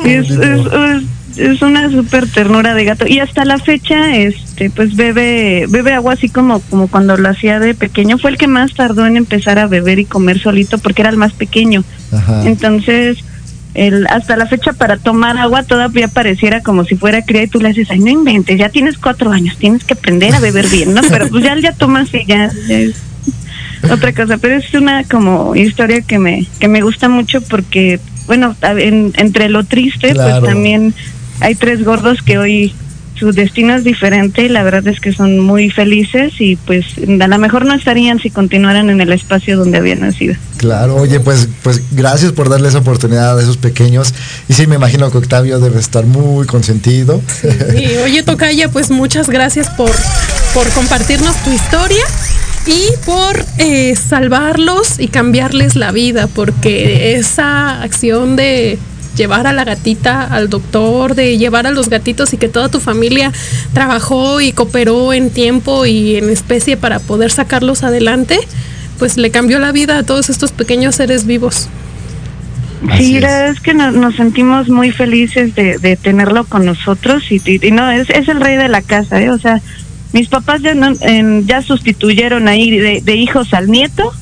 [0.05, 1.03] es, es-
[1.37, 3.05] es una súper ternura de gato.
[3.05, 7.59] Y hasta la fecha, este, pues bebe, bebe agua así como, como cuando lo hacía
[7.59, 8.17] de pequeño.
[8.17, 11.17] Fue el que más tardó en empezar a beber y comer solito porque era el
[11.17, 11.83] más pequeño.
[12.13, 12.43] Ajá.
[12.47, 13.17] Entonces,
[13.75, 17.59] el, hasta la fecha para tomar agua todavía pareciera como si fuera cría y tú
[17.59, 20.93] le dices, ay, no inventes, ya tienes cuatro años, tienes que aprender a beber bien,
[20.93, 21.01] ¿no?
[21.09, 22.95] Pero pues ya, ya tomas y ya, ya es
[23.91, 24.37] otra cosa.
[24.37, 29.49] Pero es una como historia que me, que me gusta mucho porque, bueno, en- entre
[29.49, 30.39] lo triste, Claro.
[30.39, 30.93] pues también
[31.41, 32.73] hay tres gordos que hoy
[33.15, 37.27] su destino es diferente y la verdad es que son muy felices y pues a
[37.27, 40.35] lo mejor no estarían si continuaran en el espacio donde habían nacido.
[40.57, 44.13] Claro, oye, pues, pues gracias por darle esa oportunidad a esos pequeños.
[44.49, 47.21] Y sí, me imagino que Octavio debe estar muy consentido.
[47.77, 49.91] Y oye, Tocaya, pues muchas gracias por,
[50.53, 52.03] por compartirnos tu historia
[52.65, 58.79] y por eh, salvarlos y cambiarles la vida, porque esa acción de
[59.15, 62.79] llevar a la gatita al doctor, de llevar a los gatitos y que toda tu
[62.79, 63.31] familia
[63.73, 68.39] trabajó y cooperó en tiempo y en especie para poder sacarlos adelante,
[68.99, 71.69] pues le cambió la vida a todos estos pequeños seres vivos.
[72.89, 76.65] Así Sí, la verdad es que no- nos sentimos muy felices de, de tenerlo con
[76.65, 79.29] nosotros y, y- y no, es, es el rey de la casa, ¿eh?
[79.31, 79.61] O sea,
[80.13, 84.13] mis papás ya, no- en- ya sustituyeron ahí de, de hijos al nieto.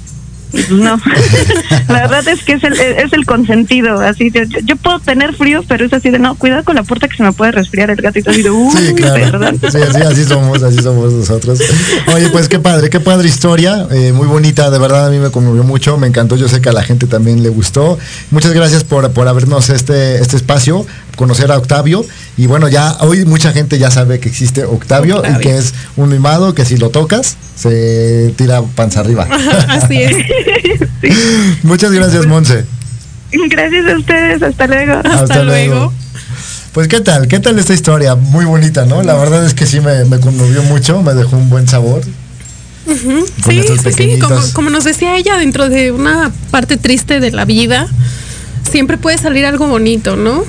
[0.70, 1.00] No,
[1.88, 5.64] la verdad es que es el, es el consentido, así, yo, yo puedo tener frío,
[5.68, 8.02] pero es así de, no, cuidado con la puerta que se me puede resfriar el
[8.02, 9.32] gatito, así de, uy, Sí, claro.
[9.32, 9.60] perdón.
[9.60, 11.60] Sí, así, así somos, así somos nosotros.
[12.14, 15.32] Oye, pues qué padre, qué padre historia, eh, muy bonita, de verdad a mí me
[15.32, 17.98] conmovió mucho, me encantó, yo sé que a la gente también le gustó.
[18.32, 22.06] Muchas gracias por, por habernos este, este espacio, conocer a Octavio.
[22.38, 25.40] Y bueno, ya hoy mucha gente ya sabe que existe Octavio, Octavio.
[25.40, 29.28] y que es un mimado que si lo tocas, se tira panza arriba.
[29.70, 30.16] Así es.
[31.64, 32.66] Muchas gracias, Monse.
[33.50, 34.94] Gracias a ustedes, hasta luego.
[35.04, 35.94] Hasta luego.
[36.72, 39.04] Pues qué tal, qué tal esta historia, muy bonita, ¿no?
[39.04, 42.02] La verdad es que sí me, me conmovió mucho, me dejó un buen sabor.
[42.86, 44.20] Sí, sí, sí,
[44.54, 47.88] como nos decía ella, dentro de una parte triste de la vida,
[48.70, 50.44] siempre puede salir algo bonito, ¿no?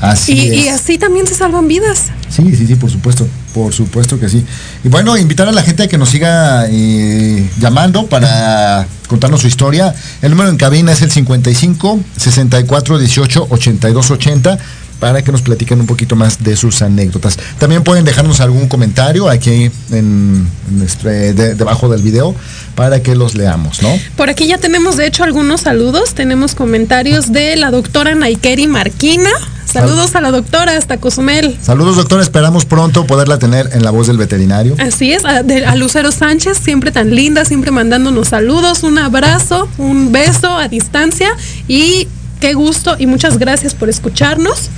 [0.00, 0.64] Así Y, es.
[0.64, 2.06] y así también se salvan vidas.
[2.28, 4.44] Sí, sí, sí, por supuesto, por supuesto que sí.
[4.84, 9.46] Y bueno, invitar a la gente a que nos siga eh, llamando para contarnos su
[9.48, 9.94] historia.
[10.22, 14.58] El número en cabina es el 55 64 18 82 80
[15.00, 17.38] para que nos platiquen un poquito más de sus anécdotas.
[17.58, 22.34] También pueden dejarnos algún comentario aquí en, en este- de- debajo del video
[22.74, 23.90] para que los leamos, ¿no?
[24.16, 26.14] Por aquí ya tenemos, de hecho, algunos saludos.
[26.14, 29.30] Tenemos comentarios de la doctora Naikeri Marquina.
[29.64, 31.58] Saludos a la doctora hasta Cozumel.
[31.60, 32.22] Saludos, doctor.
[32.22, 34.74] Esperamos pronto poderla tener en la voz del veterinario.
[34.78, 39.68] Así es, a, de- a Lucero Sánchez, siempre tan linda, siempre mandándonos saludos, un abrazo,
[39.76, 41.28] un beso a distancia
[41.68, 42.08] y
[42.40, 44.70] qué gusto y muchas gracias por escucharnos.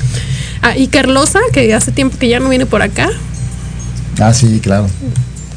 [0.63, 3.09] A Iker Loza, que hace tiempo que ya no viene por acá.
[4.19, 4.89] Ah, sí, claro.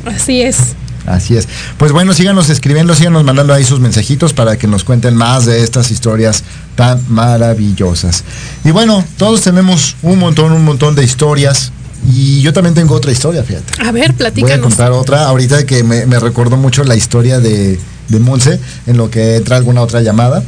[0.05, 0.57] Así es.
[1.05, 1.49] Así es.
[1.77, 5.61] Pues bueno, síganos escribiendo, síganos mandando ahí sus mensajitos para que nos cuenten más de
[5.61, 6.43] estas historias
[6.75, 8.23] tan maravillosas.
[8.63, 11.73] Y bueno, todos tenemos un montón, un montón de historias
[12.09, 13.81] Y yo también tengo otra historia, fíjate.
[13.81, 14.67] A ver, Voy a platícanos.
[14.67, 19.09] contar otra, ahorita que me, me recordó mucho la historia de, de Monse, en lo
[19.09, 20.41] que entra alguna otra llamada.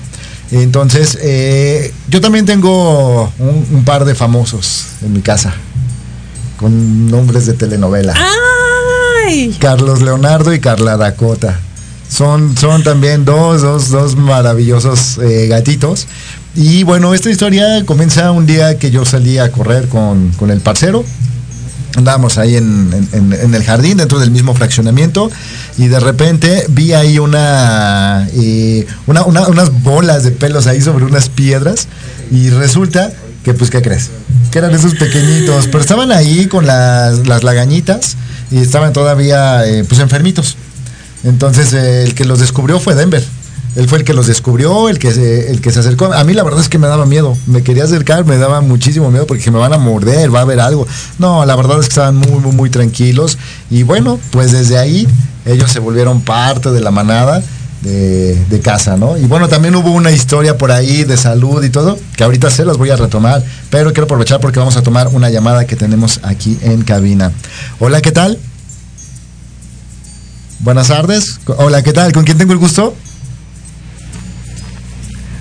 [0.52, 5.54] Entonces, eh, yo también tengo un, un par de famosos en mi casa,
[6.58, 8.14] con nombres de telenovela.
[9.26, 9.56] ¡Ay!
[9.60, 11.60] Carlos Leonardo y Carla Dakota.
[12.08, 16.08] Son, son también dos, dos, dos maravillosos eh, gatitos.
[16.56, 20.62] Y bueno, esta historia comienza un día que yo salí a correr con, con el
[20.62, 21.04] parcero.
[21.96, 25.32] Andábamos ahí en, en- el jardín, dentro del mismo fraccionamiento,
[25.78, 31.06] y de repente vi ahí una, eh, una- una- unas bolas de pelos ahí sobre
[31.06, 31.88] unas piedras,
[32.32, 33.12] y resulta
[33.44, 34.10] que, pues, ¿qué crees?
[34.52, 38.16] Que eran esos pequeñitos, pero estaban ahí con las, las lagañitas,
[38.52, 40.58] y estaban todavía, eh, pues, enfermitos.
[41.24, 43.24] Entonces, eh, el que los descubrió fue Denver.
[43.76, 46.14] Él fue el que los descubrió, el que, se, el que se acercó.
[46.14, 47.38] A mí la verdad es que me daba miedo.
[47.46, 50.62] Me quería acercar, me daba muchísimo miedo porque me van a morder, va a haber
[50.62, 50.88] algo.
[51.20, 53.38] No, la verdad es que estaban muy, muy, muy tranquilos.
[53.70, 55.08] Y bueno, pues desde ahí
[55.46, 57.44] ellos se volvieron parte de la manada
[57.82, 59.18] de, casa, ¿no?
[59.18, 62.66] Y bueno, también hubo una historia por ahí de salud y todo, que ahorita se
[62.66, 63.44] las voy a retomar.
[63.70, 67.32] Pero quiero aprovechar porque vamos a tomar una llamada que tenemos aquí en cabina.
[67.80, 68.40] Hola, ¿qué tal?
[70.62, 71.40] Buenas tardes.
[71.58, 72.12] Hola, ¿qué tal?
[72.12, 72.96] ¿Con quién tengo el gusto?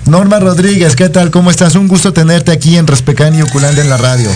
[0.07, 1.31] Norma Rodríguez, ¿qué tal?
[1.31, 1.75] ¿Cómo estás?
[1.75, 4.29] Un gusto tenerte aquí en Respecán y Uculanda en la radio.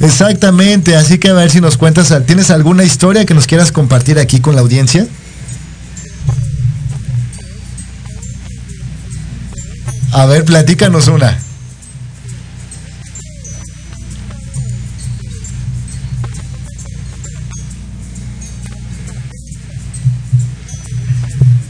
[0.00, 4.18] Exactamente, así que a ver si nos cuentas, ¿tienes alguna historia que nos quieras compartir
[4.18, 5.06] aquí con la audiencia?
[10.12, 11.45] A ver, platícanos una.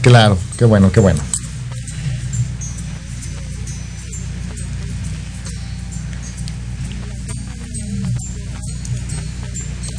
[0.07, 1.19] Claro, qué bueno, qué bueno.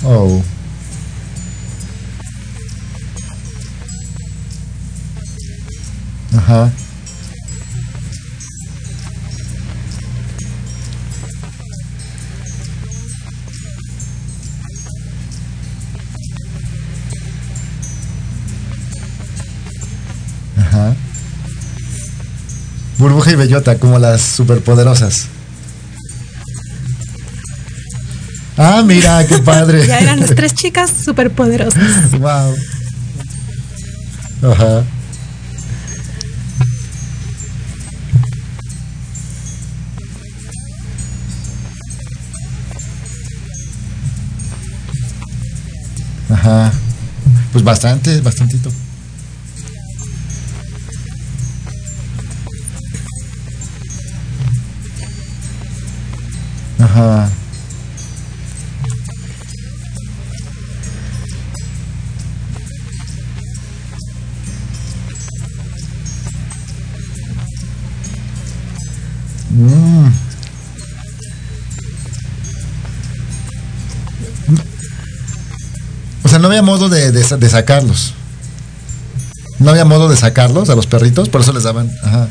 [0.03, 0.43] Oh.
[6.35, 6.73] Ajá.
[20.79, 20.95] Ajá.
[22.99, 25.27] Burbuja y bellota, como las superpoderosas.
[28.57, 29.87] Ah, mira, qué padre.
[29.87, 32.11] Ya eran las tres chicas superpoderosas.
[32.19, 32.57] Wow.
[34.53, 34.85] Ajá.
[46.31, 46.73] Ajá.
[47.53, 48.71] Pues bastante, bastantito.
[56.79, 57.29] Ajá.
[69.51, 70.09] Mm.
[76.23, 78.15] O sea, no había modo de, de de sacarlos.
[79.59, 81.91] No había modo de sacarlos a los perritos, por eso les daban.
[82.05, 82.29] Ajá.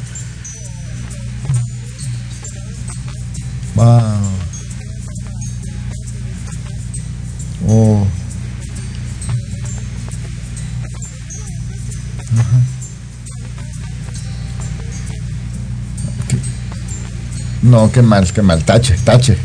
[17.67, 18.63] No, qué mal, qué mal.
[18.63, 19.37] Tache, tache.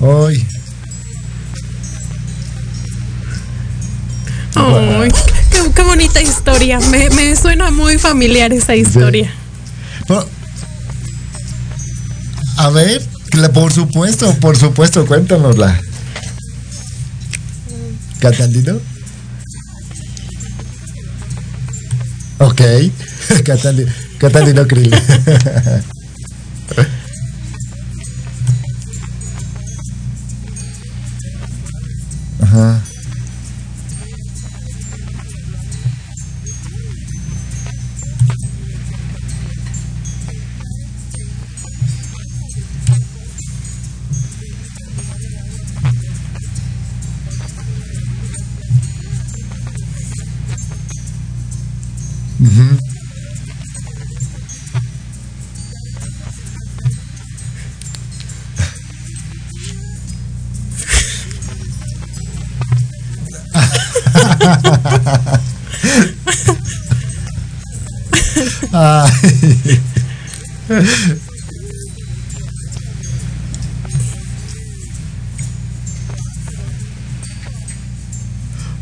[0.00, 0.44] Hoy.
[4.56, 5.10] Ay,
[5.52, 6.80] qué, qué bonita historia.
[6.80, 9.32] Me, me suena muy familiar esa historia.
[12.56, 13.02] A ver,
[13.54, 15.80] por supuesto, por supuesto, cuéntanosla.
[18.18, 18.80] ¿Catandino?
[22.52, 22.60] Ok,
[24.20, 24.92] Catandino Krill.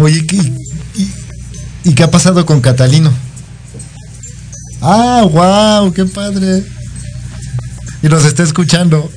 [0.03, 0.39] Oye, ¿qué,
[1.85, 3.13] y, qué ha pasado con Catalino?
[4.81, 6.65] Ah, wow, qué padre.
[8.03, 9.11] Y nos está escuchando.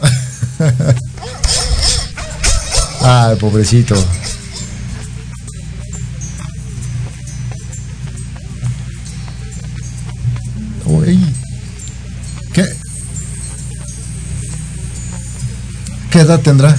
[3.00, 3.96] Ay, pobrecito.
[10.84, 11.18] Uy.
[12.52, 12.66] ¿Qué?
[16.12, 16.78] ¿Qué edad tendrá?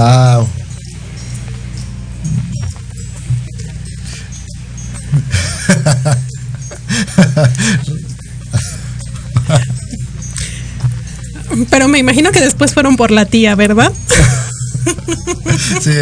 [0.00, 0.48] Wow.
[11.68, 13.92] Pero me imagino que después fueron por la tía, ¿verdad?
[15.82, 15.92] Sí.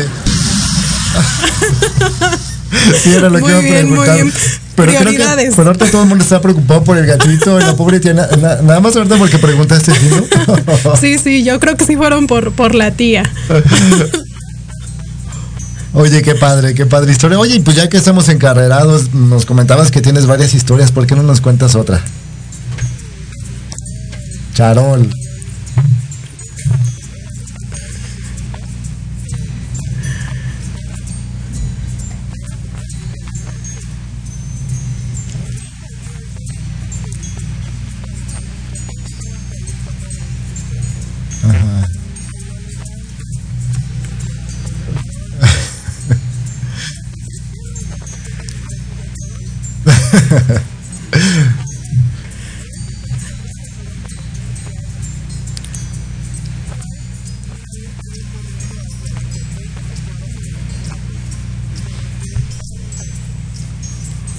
[3.03, 4.33] Sí, era lo Muy que iba a bien, muy bien.
[4.79, 5.23] Pero creo que
[5.69, 8.15] ahorita todo el mundo está preocupado por el gatito y la pobre tía.
[8.15, 10.97] na- na- nada más ahorita porque preguntaste, ¿sí, no?
[10.97, 13.23] Sí, sí, yo creo que sí fueron por, por la tía.
[15.95, 17.39] Oye, qué padre, qué padre historia.
[17.39, 21.23] Oye, pues ya que estamos encarrerados, nos comentabas que tienes varias historias, ¿por qué no
[21.23, 22.01] nos cuentas otra?
[24.55, 25.11] Charol.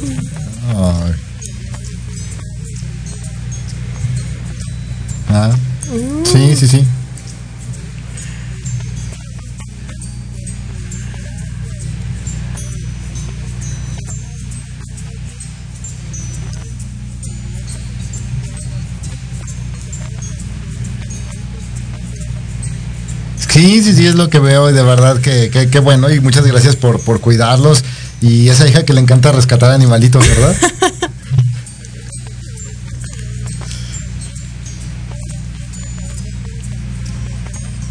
[0.02, 1.14] Ay.
[5.30, 5.52] Ah.
[6.24, 6.86] Sí, sí, sí.
[23.60, 26.22] Sí, sí, sí, es lo que veo y de verdad que, que, que bueno y
[26.22, 27.84] muchas gracias por, por cuidarlos
[28.22, 30.56] y esa hija que le encanta rescatar animalitos, ¿verdad?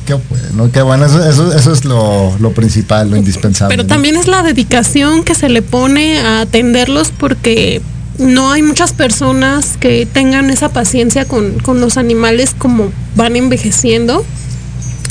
[0.06, 3.76] qué bueno, qué bueno, eso, eso, eso es lo, lo principal, lo indispensable.
[3.76, 3.88] Pero ¿no?
[3.88, 7.82] también es la dedicación que se le pone a atenderlos porque
[8.18, 14.24] no hay muchas personas que tengan esa paciencia con, con los animales como van envejeciendo.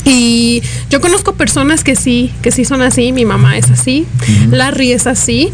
[0.04, 4.06] Y yo conozco personas que sí, que sí son así, mi mamá es así,
[4.50, 5.50] Larry es así,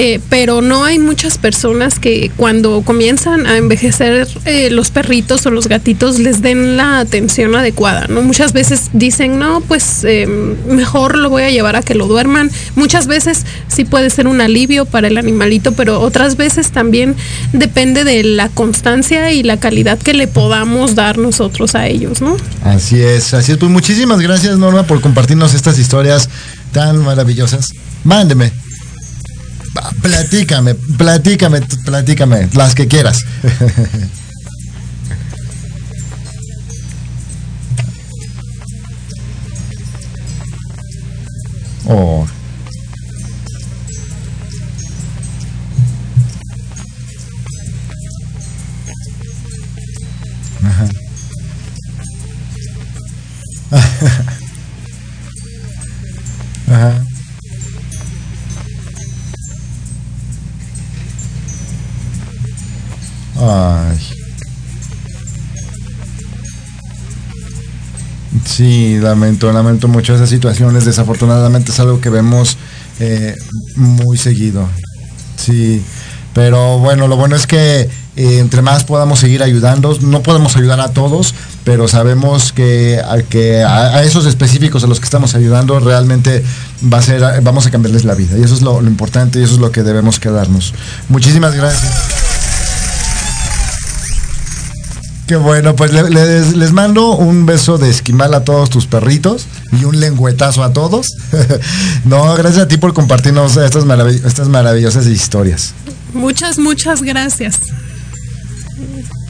[0.00, 5.50] eh, pero no hay muchas personas que cuando comienzan a envejecer eh, los perritos o
[5.50, 8.22] los gatitos les den la atención adecuada, ¿no?
[8.22, 10.28] Muchas veces dicen, no, pues eh,
[10.68, 12.48] mejor lo voy a llevar a que lo duerman.
[12.76, 17.16] Muchas veces sí puede ser un alivio para el animalito, pero otras veces también
[17.52, 22.36] depende de la constancia y la calidad que le podamos dar nosotros a ellos, ¿no?
[22.62, 23.58] Así es, así es.
[23.58, 26.30] Pues muchísimas gracias, Norma, por compartirnos estas historias
[26.70, 27.72] tan maravillosas.
[28.04, 28.52] Mándeme.
[30.02, 33.24] Platícame, platícame, platícame, las que quieras.
[41.86, 42.26] oh.
[50.64, 50.97] Ajá.
[68.58, 70.84] Sí, lamento, lamento mucho esas situaciones.
[70.84, 72.56] Desafortunadamente es algo que vemos
[72.98, 73.36] eh,
[73.76, 74.68] muy seguido.
[75.36, 75.80] Sí,
[76.34, 80.80] pero bueno, lo bueno es que eh, entre más podamos seguir ayudando, no podemos ayudar
[80.80, 85.78] a todos, pero sabemos que a, que a, esos específicos a los que estamos ayudando
[85.78, 86.42] realmente
[86.92, 88.36] va a ser, vamos a cambiarles la vida.
[88.36, 90.74] Y eso es lo importante y eso es lo que debemos quedarnos.
[91.08, 92.17] Muchísimas gracias.
[95.28, 99.46] Qué bueno, pues le- les, les mando un beso de esquimal a todos tus perritos
[99.78, 101.06] y un lengüetazo a todos.
[102.06, 105.74] no, gracias a ti por compartirnos estas, marav- estas maravillosas historias.
[106.14, 107.58] Muchas, muchas gracias.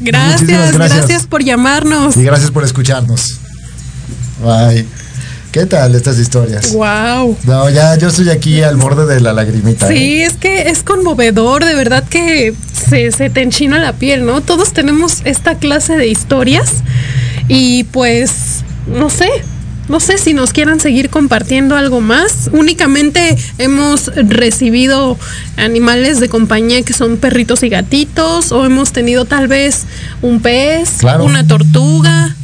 [0.00, 1.26] Gracias, gracias, gracias.
[1.26, 2.16] por llamarnos.
[2.16, 3.38] Y gracias por escucharnos.
[4.40, 4.86] Bye.
[5.52, 6.72] ¿Qué tal estas historias?
[6.72, 7.36] Wow.
[7.44, 9.86] No, ya yo estoy aquí al borde de la lagrimita.
[9.90, 9.96] ¿eh?
[9.96, 12.54] Sí, es que es conmovedor, de verdad que
[12.88, 14.42] se, se te enchina la piel, ¿no?
[14.42, 16.74] Todos tenemos esta clase de historias
[17.48, 19.30] y pues, no sé,
[19.88, 22.50] no sé si nos quieran seguir compartiendo algo más.
[22.52, 25.16] Únicamente hemos recibido
[25.56, 29.86] animales de compañía que son perritos y gatitos, o hemos tenido tal vez
[30.20, 31.24] un pez, Claro.
[31.24, 32.34] una tortuga.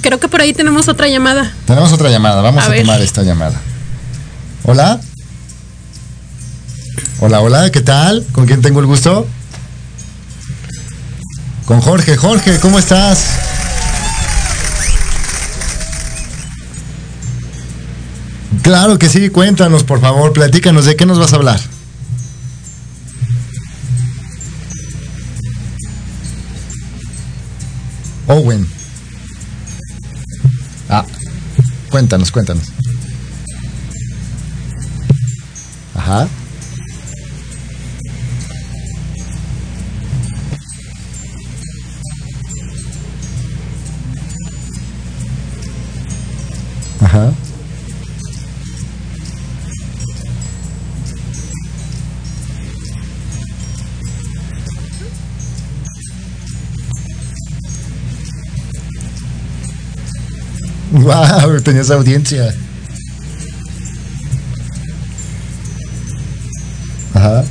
[0.00, 1.52] Creo que por ahí tenemos otra llamada.
[1.66, 3.60] Tenemos otra llamada, vamos A tomar esta llamada.
[4.64, 5.00] Hola.
[7.20, 8.24] Hola, hola, ¿qué tal?
[8.32, 9.26] ¿Con quién tengo el gusto?
[11.64, 12.16] Con Jorge.
[12.16, 13.24] Jorge, ¿cómo estás?
[18.62, 21.60] Claro que sí, cuéntanos, por favor, platícanos, ¿de qué nos vas a hablar?
[28.26, 28.73] Owen.
[31.94, 32.72] Cuéntanos, cuéntanos.
[35.94, 36.26] Ajá.
[47.00, 47.43] Ajá.
[61.04, 62.54] Wow, tenías audiencia.
[67.12, 67.44] Ajá.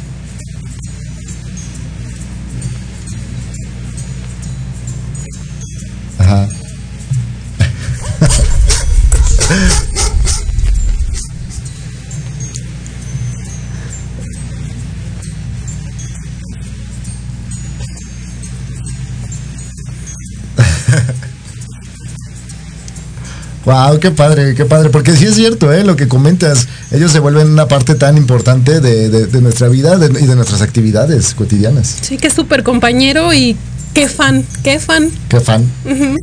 [23.74, 25.84] Wow, qué padre, qué padre, porque sí es cierto, ¿eh?
[25.84, 29.98] lo que comentas, ellos se vuelven una parte tan importante de, de- de nuestra vida
[29.98, 31.98] de- y de nuestras actividades cotidianas.
[32.02, 33.58] Sí, que súper compañero y
[33.96, 35.10] qué fan, qué fan.
[35.28, 35.66] Qué fan.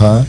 [0.00, 0.24] Ajá.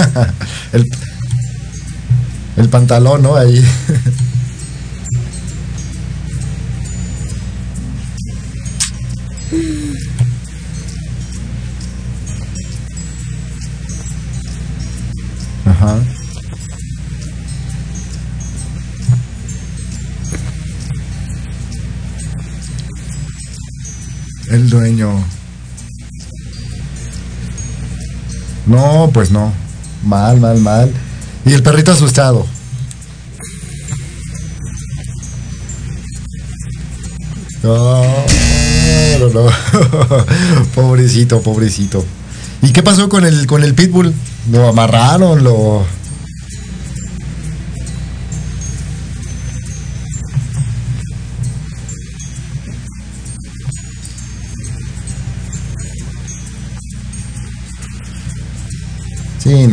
[0.72, 0.86] el,
[2.56, 3.36] el pantalón, ¿no?
[3.36, 3.62] Ahí.
[28.80, 29.52] No, pues no.
[30.04, 30.90] Mal, mal, mal.
[31.44, 32.46] Y el perrito asustado.
[37.62, 38.02] No,
[39.20, 39.50] no, no.
[40.74, 42.02] pobrecito, pobrecito.
[42.62, 44.14] ¿Y qué pasó con el con el pitbull?
[44.50, 45.44] ¿Lo amarraron?
[45.44, 45.84] ¿Lo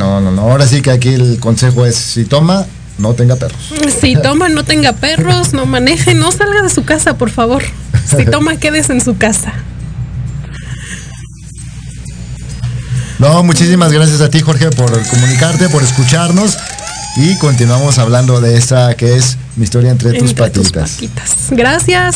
[0.07, 0.41] no, no, no.
[0.43, 2.65] Ahora sí que aquí el consejo es si toma,
[2.97, 3.73] no tenga perros.
[4.01, 7.63] Si toma, no tenga perros, no maneje, no salga de su casa, por favor.
[8.05, 9.53] Si toma, quédese en su casa.
[13.19, 16.55] No, muchísimas gracias a ti, Jorge, por comunicarte, por escucharnos.
[17.17, 20.91] Y continuamos hablando de esta que es mi historia entre, tus Entre tus patitas.
[20.91, 21.35] patitas.
[21.49, 22.15] Gracias.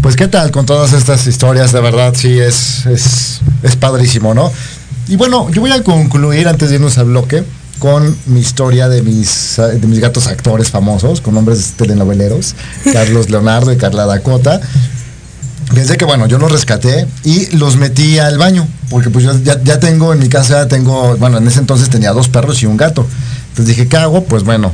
[0.00, 4.50] Pues qué tal con todas estas historias, de verdad, sí, es, es, es padrísimo, ¿no?
[5.08, 7.44] Y bueno, yo voy a concluir antes de irnos al bloque
[7.78, 12.54] con mi historia de mis, de mis gatos actores famosos, con nombres telenoveleros,
[12.92, 14.60] Carlos Leonardo y Carla Dakota.
[15.74, 19.62] Pensé que bueno, yo los rescaté y los metí al baño, porque pues yo ya,
[19.62, 22.76] ya tengo en mi casa, tengo, bueno, en ese entonces tenía dos perros y un
[22.76, 23.06] gato.
[23.48, 24.24] Entonces dije, ¿qué hago?
[24.24, 24.72] Pues bueno,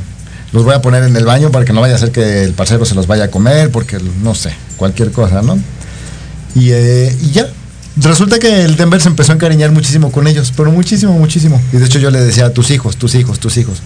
[0.53, 2.53] los voy a poner en el baño para que no vaya a ser que el
[2.53, 5.57] parcero se los vaya a comer, porque no sé, cualquier cosa, ¿no?
[6.55, 7.47] Y, eh, y ya.
[7.97, 11.61] Resulta que el Denver se empezó a encariñar muchísimo con ellos, pero muchísimo, muchísimo.
[11.73, 13.81] Y de hecho yo le decía, tus hijos, tus hijos, tus hijos.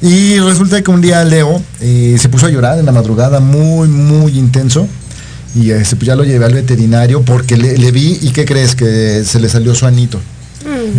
[0.00, 3.88] Y resulta que un día Leo eh, se puso a llorar en la madrugada, muy,
[3.88, 4.86] muy intenso.
[5.56, 8.76] Y este, pues ya lo llevé al veterinario porque le, le vi y ¿qué crees?
[8.76, 10.20] Que se le salió su anito.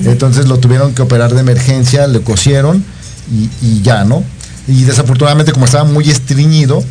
[0.05, 2.83] Entonces lo tuvieron que operar de emergencia, le cosieron
[3.31, 4.23] y, y ya, ¿no?
[4.67, 6.83] Y desafortunadamente como estaba muy estreñido,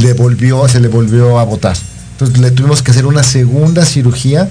[0.00, 1.76] le volvió, se le volvió a botar.
[2.18, 4.48] Entonces le tuvimos que hacer una segunda cirugía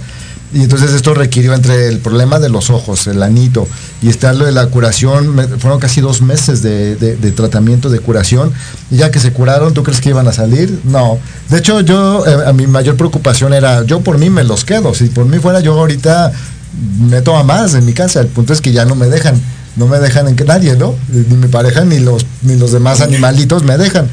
[0.54, 3.68] y entonces esto requirió entre el problema de los ojos, el anito
[4.02, 7.90] y estar lo de la curación, me- fueron casi dos meses de, de- de tratamiento
[7.90, 8.52] de curación.
[8.92, 10.80] Y ya que se curaron, ¿tú crees que iban a salir?
[10.86, 11.18] No.
[11.50, 14.94] De hecho, yo, eh, a mi mayor preocupación era, yo por mí me los quedo.
[14.94, 16.32] Si por mí fuera, yo ahorita
[17.00, 18.22] meto a más en mi casa.
[18.22, 19.42] El punto es que ya no me dejan.
[19.76, 20.96] No me dejan en que nadie, ¿no?
[21.10, 24.08] Ni mi pareja ni los, ni los demás animalitos me dejan.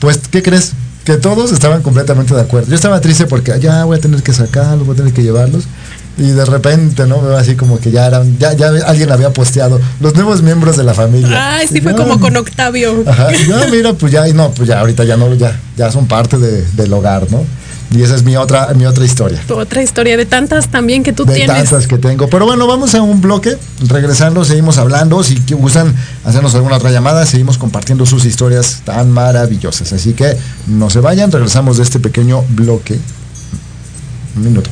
[0.00, 0.72] Pues, ¿qué crees?
[1.04, 2.68] Que todos estaban completamente de acuerdo.
[2.70, 5.22] Yo estaba triste porque "Ah, ya voy a tener que sacarlos, voy a tener que
[5.22, 5.64] llevarlos.
[6.16, 7.20] Y de repente, ¿no?
[7.20, 10.84] Veo así como que ya eran, ya, ya alguien había posteado los nuevos miembros de
[10.84, 11.56] la familia.
[11.56, 13.02] Ay, sí Y fue yo, como con Octavio.
[13.06, 15.90] Ajá, y yo, mira, pues ya, y no, pues ya ahorita ya no, ya, ya
[15.90, 17.44] son parte de- del hogar, ¿no?
[17.94, 19.40] Y esa es mi otra, mi otra historia.
[19.46, 21.70] Tu otra historia de tantas también que tú de tienes.
[21.70, 22.28] tantas que tengo.
[22.28, 23.56] Pero bueno, vamos a un bloque.
[23.86, 25.22] Regresando, seguimos hablando.
[25.22, 29.92] Si gustan hacernos alguna otra llamada, seguimos compartiendo sus historias tan maravillosas.
[29.92, 30.36] Así que
[30.66, 32.98] no se vayan, regresamos de este pequeño bloque.
[34.36, 34.70] Un minuto.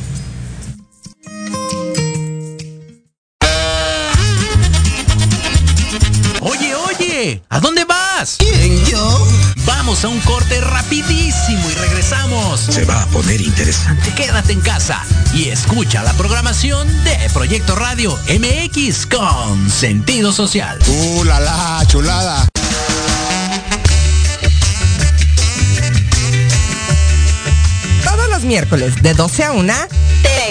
[7.49, 8.35] ¿A dónde vas?
[8.37, 9.27] ¿Quién, yo?
[9.65, 12.59] Vamos a un corte rapidísimo y regresamos.
[12.59, 14.13] Se va a poner interesante.
[14.13, 15.01] Quédate en casa
[15.33, 20.77] y escucha la programación de Proyecto Radio MX con sentido social.
[20.87, 22.47] ¡Uh, la, la, chulada!
[28.03, 29.73] Todos los miércoles de 12 a 1,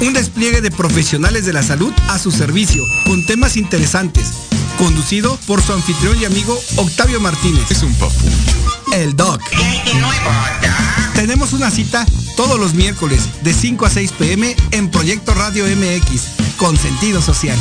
[0.00, 4.28] Un despliegue de profesionales de la salud a su servicio, con temas interesantes.
[4.78, 7.70] Conducido por su anfitrión y amigo Octavio Martínez.
[7.70, 8.92] Es un papucho.
[8.92, 9.40] El doc.
[11.14, 12.04] Tenemos una cita
[12.36, 17.58] todos los miércoles de 5 a 6 pm en Proyecto Radio MX, con sentido social.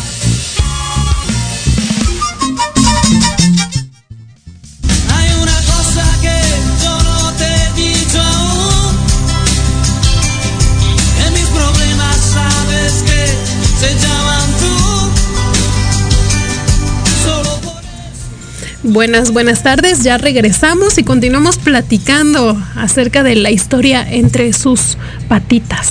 [18.96, 20.04] Buenas, buenas tardes.
[20.04, 25.90] Ya regresamos y continuamos platicando acerca de la historia entre sus patitas.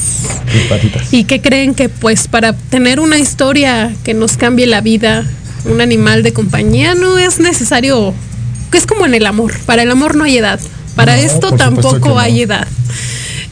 [0.50, 1.12] Sus patitas.
[1.12, 5.22] ¿Y qué creen que pues para tener una historia que nos cambie la vida,
[5.66, 8.14] un animal de compañía no es necesario,
[8.72, 10.58] que es como en el amor, para el amor no hay edad,
[10.96, 12.18] para No, esto tampoco no.
[12.18, 12.66] hay edad.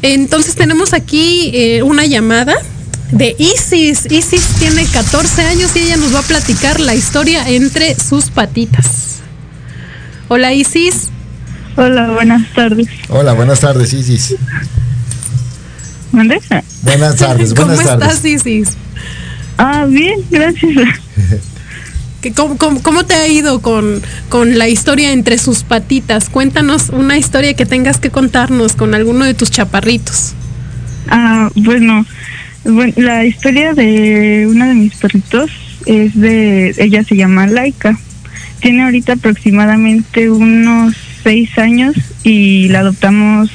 [0.00, 2.56] Entonces tenemos aquí eh, una llamada
[3.10, 4.10] de Isis.
[4.10, 9.11] Isis tiene 14 años y ella nos va a platicar la historia entre sus patitas.
[10.32, 11.10] Hola Isis.
[11.76, 12.86] Hola, buenas tardes.
[13.10, 14.34] Hola, buenas tardes, Isis.
[16.10, 16.40] ¿Mande?
[16.80, 18.08] Buenas tardes, ¿Cómo buenas tardes.
[18.14, 18.68] estás Isis?
[19.58, 20.72] Ah, bien, gracias.
[22.22, 26.30] ¿Qué- ¿Cómo, cómo- cómo te ha ido con, con la historia entre sus patitas?
[26.30, 30.32] Cuéntanos una historia que tengas que contarnos con alguno de tus chaparritos.
[31.10, 32.06] Ah, bueno,
[32.64, 35.50] bueno, la historia de una de mis perritos
[35.84, 37.98] es de, ella se llama Laika.
[38.62, 43.50] Tiene ahorita aproximadamente unos seis años y la adoptamos.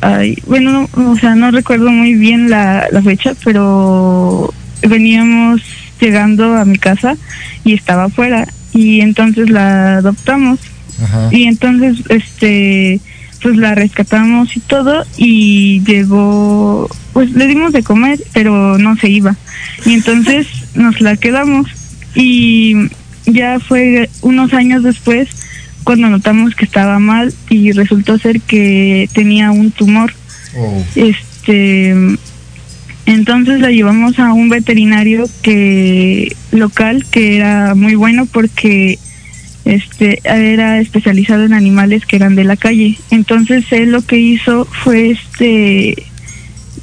[0.00, 5.62] ay, bueno, no, o sea, no recuerdo muy bien la, la fecha, pero veníamos
[6.00, 7.16] llegando a mi casa
[7.64, 10.58] y estaba afuera y entonces la adoptamos
[11.30, 13.00] y entonces este
[13.42, 19.08] pues la rescatamos y todo y llegó pues le dimos de comer pero no se
[19.08, 19.36] iba
[19.84, 21.68] y entonces nos la quedamos
[22.14, 22.88] y
[23.26, 25.28] ya fue unos años después
[25.84, 30.12] cuando notamos que estaba mal y resultó ser que tenía un tumor
[30.94, 31.94] este
[33.06, 38.98] entonces la llevamos a un veterinario que local que era muy bueno porque
[39.64, 42.98] este era especializado en animales que eran de la calle.
[43.10, 46.04] Entonces él lo que hizo fue este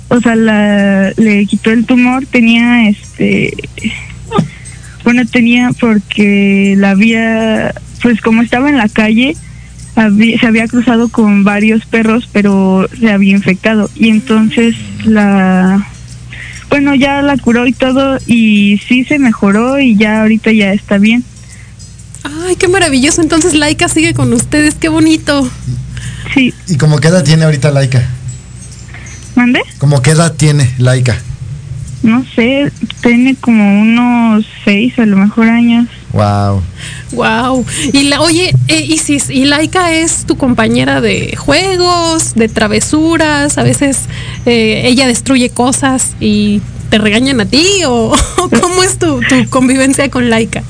[0.10, 3.54] o sea, la, le quitó el tumor, tenía este
[5.04, 9.36] bueno, tenía porque la había pues como estaba en la calle
[9.96, 15.86] había- se había cruzado con varios perros, pero se había infectado y entonces la
[16.70, 20.98] bueno, ya la curó y todo y sí se mejoró y ya ahorita ya está
[20.98, 21.24] bien.
[22.24, 23.22] Ay, qué maravilloso.
[23.22, 25.50] Entonces Laika sigue con ustedes, qué bonito.
[26.34, 26.54] Sí.
[26.70, 28.04] ¿Y como qué edad tiene ahorita Laika?
[29.36, 29.60] ¿Mande?
[29.80, 31.18] ¿Como qué edad tiene Laika?
[32.04, 32.72] No sé,
[33.02, 35.88] tiene como unos seis a lo mejor años.
[36.14, 36.62] Wow.
[37.12, 37.66] Wow.
[37.94, 43.58] Y la, oye, eh, Isis, ¿y Laika es tu compañera de juegos, de travesuras?
[43.58, 44.06] A veces
[44.46, 48.14] eh, ella destruye cosas y te regañan a ti o
[48.62, 50.64] cómo es tu, tu convivencia con Laika?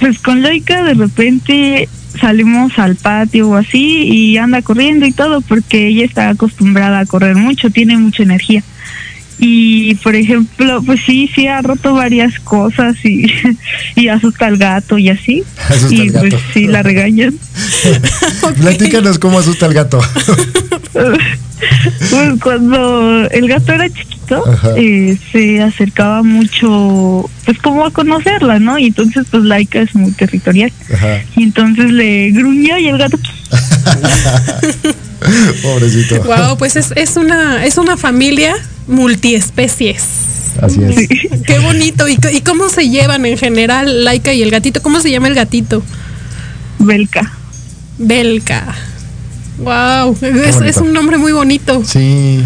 [0.00, 1.88] Pues con Laika de repente
[2.20, 7.06] salimos al patio o así y anda corriendo y todo porque ella está acostumbrada a
[7.06, 8.62] correr mucho, tiene mucha energía.
[9.38, 13.26] Y por ejemplo, pues sí, sí ha roto varias cosas y,
[13.94, 15.44] y asusta al gato y así.
[15.68, 16.28] Asusta y al gato.
[16.28, 17.34] pues sí, la regañan.
[18.60, 20.00] Platícanos cómo asusta el gato.
[22.10, 24.44] Pues cuando el gato era chiquito,
[24.76, 28.78] eh, se acercaba mucho, pues como a conocerla, ¿no?
[28.78, 30.72] Y entonces pues Laika es muy territorial.
[30.94, 31.20] Ajá.
[31.36, 33.18] Y entonces le gruñó y el gato
[35.62, 36.22] Pobrecito.
[36.22, 38.54] Wow, pues es, es una es una familia
[38.88, 40.02] multiespecies.
[40.60, 41.08] Así es.
[41.46, 42.08] Qué bonito.
[42.08, 44.82] ¿Y, ¿Y cómo se llevan en general Laika y el gatito?
[44.82, 45.82] ¿Cómo se llama el gatito?
[46.78, 47.32] Belka.
[47.98, 48.74] Belka.
[49.58, 50.16] Wow,
[50.64, 51.82] es, un nombre muy bonito.
[51.84, 52.44] Sí.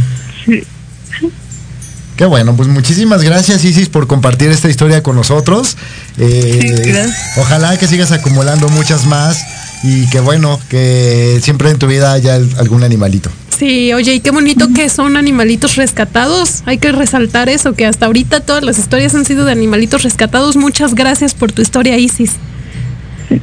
[2.17, 5.77] Qué bueno, pues muchísimas gracias Isis por compartir esta historia con nosotros.
[6.19, 9.39] Eh, ojalá que sigas acumulando muchas más
[9.83, 13.31] y que bueno, que siempre en tu vida haya algún animalito.
[13.63, 16.65] Sí, oye, y qué bonito que son animalitos rescatados.
[16.67, 20.57] Hay que resaltar eso, que hasta ahorita todas las historias han sido de animalitos rescatados.
[20.57, 22.33] Muchas gracias por tu historia, Isis.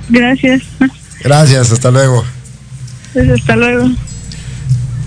[0.10, 0.64] Gracias.
[1.24, 2.26] Gracias, hasta luego.
[3.14, 3.90] Pues hasta luego.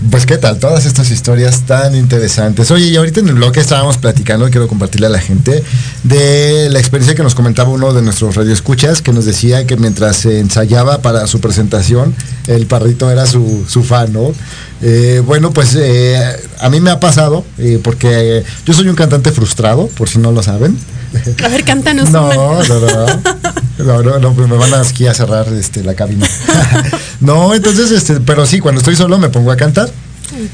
[0.09, 2.71] Pues qué tal, todas estas historias tan interesantes.
[2.71, 5.63] Oye, y ahorita en el bloque estábamos platicando, quiero compartirle a la gente,
[6.03, 10.17] de la experiencia que nos comentaba uno de nuestros radioescuchas, que nos decía que mientras
[10.17, 12.13] se ensayaba para su presentación,
[12.47, 14.33] el parrito era su, su fan, ¿no?
[14.85, 16.21] Eh, bueno, pues eh,
[16.59, 20.31] a mí me ha pasado, eh, porque yo soy un cantante frustrado, por si no
[20.33, 20.77] lo saben.
[21.43, 22.67] A ver, cántanos No, una.
[22.67, 23.05] no, no.
[23.77, 26.27] No, no, no, pues me van aquí a cerrar este, la cabina.
[27.21, 29.89] no, entonces, este, pero sí, cuando estoy solo me pongo a cantar.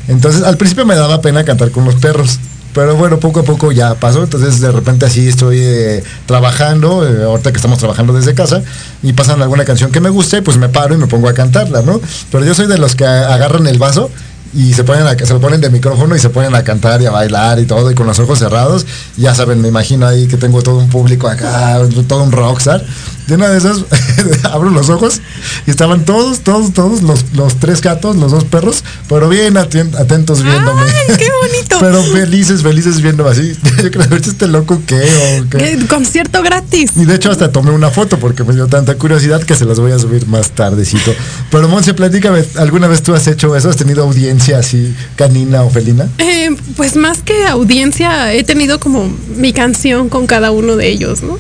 [0.08, 2.40] Entonces, al principio me daba pena cantar con los perros.
[2.74, 4.24] Pero bueno, poco a poco ya pasó.
[4.24, 8.62] Entonces, de repente así estoy eh, trabajando, eh, ahorita que estamos trabajando desde casa,
[9.04, 11.82] y pasan alguna canción que me guste, pues me paro y me pongo a cantarla,
[11.82, 12.00] ¿no?
[12.32, 14.10] Pero yo soy de los que agarran el vaso
[14.54, 17.12] y se ponen se lo ponen de micrófono y se ponen a cantar y a
[17.12, 20.64] bailar y todo y con los ojos cerrados ya saben me imagino ahí que tengo
[20.64, 22.84] todo un público acá todo un rockstar
[23.30, 23.86] de una de esas
[24.44, 25.22] abro los ojos
[25.68, 29.96] y estaban todos todos todos los, los tres gatos los dos perros pero bien aten-
[29.98, 30.84] atentos viéndome
[31.18, 33.54] qué bonito pero felices felices viéndome así
[33.84, 35.02] yo creo "Este este loco qué
[35.44, 35.78] o qué?".
[35.88, 36.92] Concierto gratis.
[36.96, 39.80] y de hecho hasta tomé una foto porque me dio tanta curiosidad que se las
[39.80, 41.14] voy a subir más tardecito.
[41.52, 43.70] Pero Monse, platícame, ¿alguna vez tú has hecho eso?
[43.70, 46.08] ¿Has tenido audiencia así canina o felina?
[46.18, 51.22] Eh, pues más que audiencia, he tenido como mi canción con cada uno de ellos,
[51.22, 51.38] ¿no?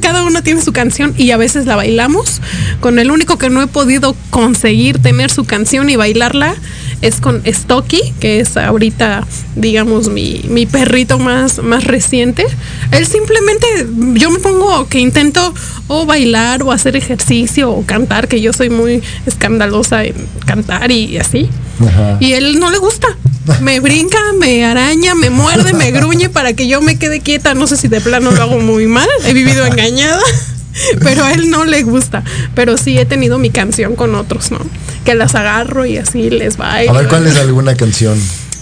[0.00, 2.40] cada uno tiene su canción y a veces la bailamos.
[2.80, 6.54] Con el único que no he podido conseguir tener su canción y bailarla
[7.02, 9.26] es con Stocky, que es ahorita,
[9.56, 12.44] digamos, mi, mi perrito más, más reciente.
[12.92, 13.66] Él simplemente,
[14.14, 15.54] yo me pongo que intento
[15.88, 21.16] o bailar o hacer ejercicio o cantar, que yo soy muy escandalosa en cantar y
[21.16, 21.48] así.
[22.20, 23.08] Y él no le gusta.
[23.62, 27.54] Me brinca, me araña, me muerde, me gruñe para que yo me quede quieta.
[27.54, 29.08] No sé si de plano lo hago muy mal.
[29.24, 30.22] He vivido engañada.
[31.00, 32.22] pero a él no le gusta.
[32.54, 34.58] Pero sí he tenido mi canción con otros, ¿no?
[35.04, 36.92] Que las agarro y así les bailo.
[36.92, 38.18] A ver, ¿cuál es alguna canción?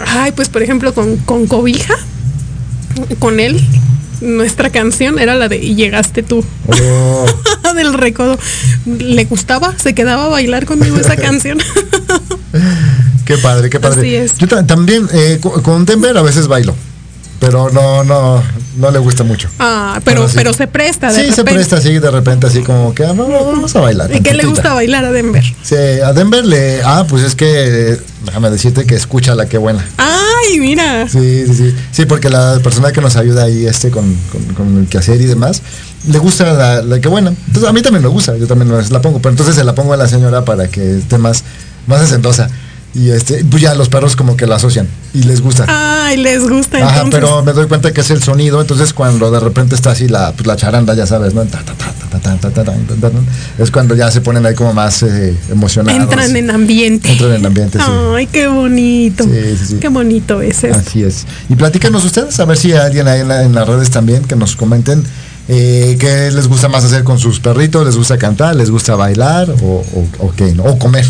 [0.07, 1.95] Ay, pues por ejemplo con, con Cobija,
[3.19, 3.61] con él,
[4.21, 6.45] nuestra canción era la de Y llegaste tú.
[6.67, 7.27] Oh,
[7.75, 8.39] Del recodo.
[8.87, 11.59] Le gustaba, se quedaba a bailar conmigo esa canción.
[13.25, 14.01] qué padre, qué padre.
[14.01, 14.39] Así es.
[14.39, 16.75] Yo ta- también eh, co- con Denver a veces bailo,
[17.41, 18.43] pero no, no,
[18.79, 19.49] no le gusta mucho.
[19.59, 20.35] Ah, pero, sí.
[20.37, 23.29] pero se presta de Sí, se presta así de repente, así como que ah, no,
[23.29, 24.15] no, vamos a bailar.
[24.15, 25.45] ¿Y qué le gusta bailar a Denver?
[25.63, 26.83] Sí, a Denver le.
[26.83, 27.99] Ah, pues es que.
[28.25, 29.85] Déjame decirte que escucha la que buena.
[29.97, 31.09] Ay, mira.
[31.09, 31.75] Sí, sí, sí.
[31.93, 35.27] Sí, porque la persona que nos ayuda ahí este con, con, con el quehacer y
[35.27, 35.63] demás,
[36.09, 37.31] le gusta la, la que buena.
[37.31, 39.93] Entonces a mí también me gusta, yo también la pongo, pero entonces se la pongo
[39.93, 41.45] a la señora para que esté más,
[41.87, 42.49] más acentosa.
[42.99, 45.67] Y este, pues ya los perros como que la asocian y les gusta.
[45.69, 46.79] Ay, les gusta.
[46.79, 50.09] Ajá, pero me doy cuenta que es el sonido, entonces cuando de repente está así
[50.09, 51.45] la, la charanda, ya sabes, ¿no?
[53.59, 55.05] Es cuando ya se ponen ahí como más
[55.49, 56.03] emocionados.
[56.03, 57.13] Entran en ambiente.
[57.13, 57.85] Entran en ambiente, sí.
[58.17, 59.23] Ay, qué bonito.
[59.23, 59.77] Sí, sí, sí.
[59.77, 60.77] Qué bonito es eso.
[60.77, 61.25] Así es.
[61.49, 64.25] Y platícanos ustedes, a ver si hay alguien ahí en, la, en las redes también
[64.25, 65.05] que nos comenten.
[65.47, 70.33] Qué les gusta más hacer con sus perritos, les gusta cantar, les gusta bailar o
[70.37, 70.65] qué, ¿no?
[70.65, 71.07] o comer.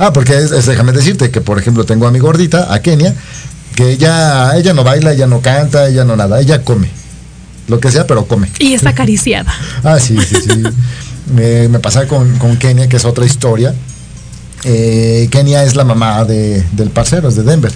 [0.00, 3.14] Ah, porque es- es- déjame decirte que, por ejemplo, tengo a mi gordita, a Kenia,
[3.76, 6.88] que ella, ella no baila, ella no canta, ella no nada, ella come.
[7.68, 8.50] Lo que sea, pero come.
[8.58, 9.52] Y está acariciada.
[9.84, 10.62] Ah, sí, sí, sí.
[11.34, 13.74] me, me pasa con, con Kenia, que es otra historia.
[14.64, 17.72] Eh, Kenia es la mamá de, del parcero, es de Denver.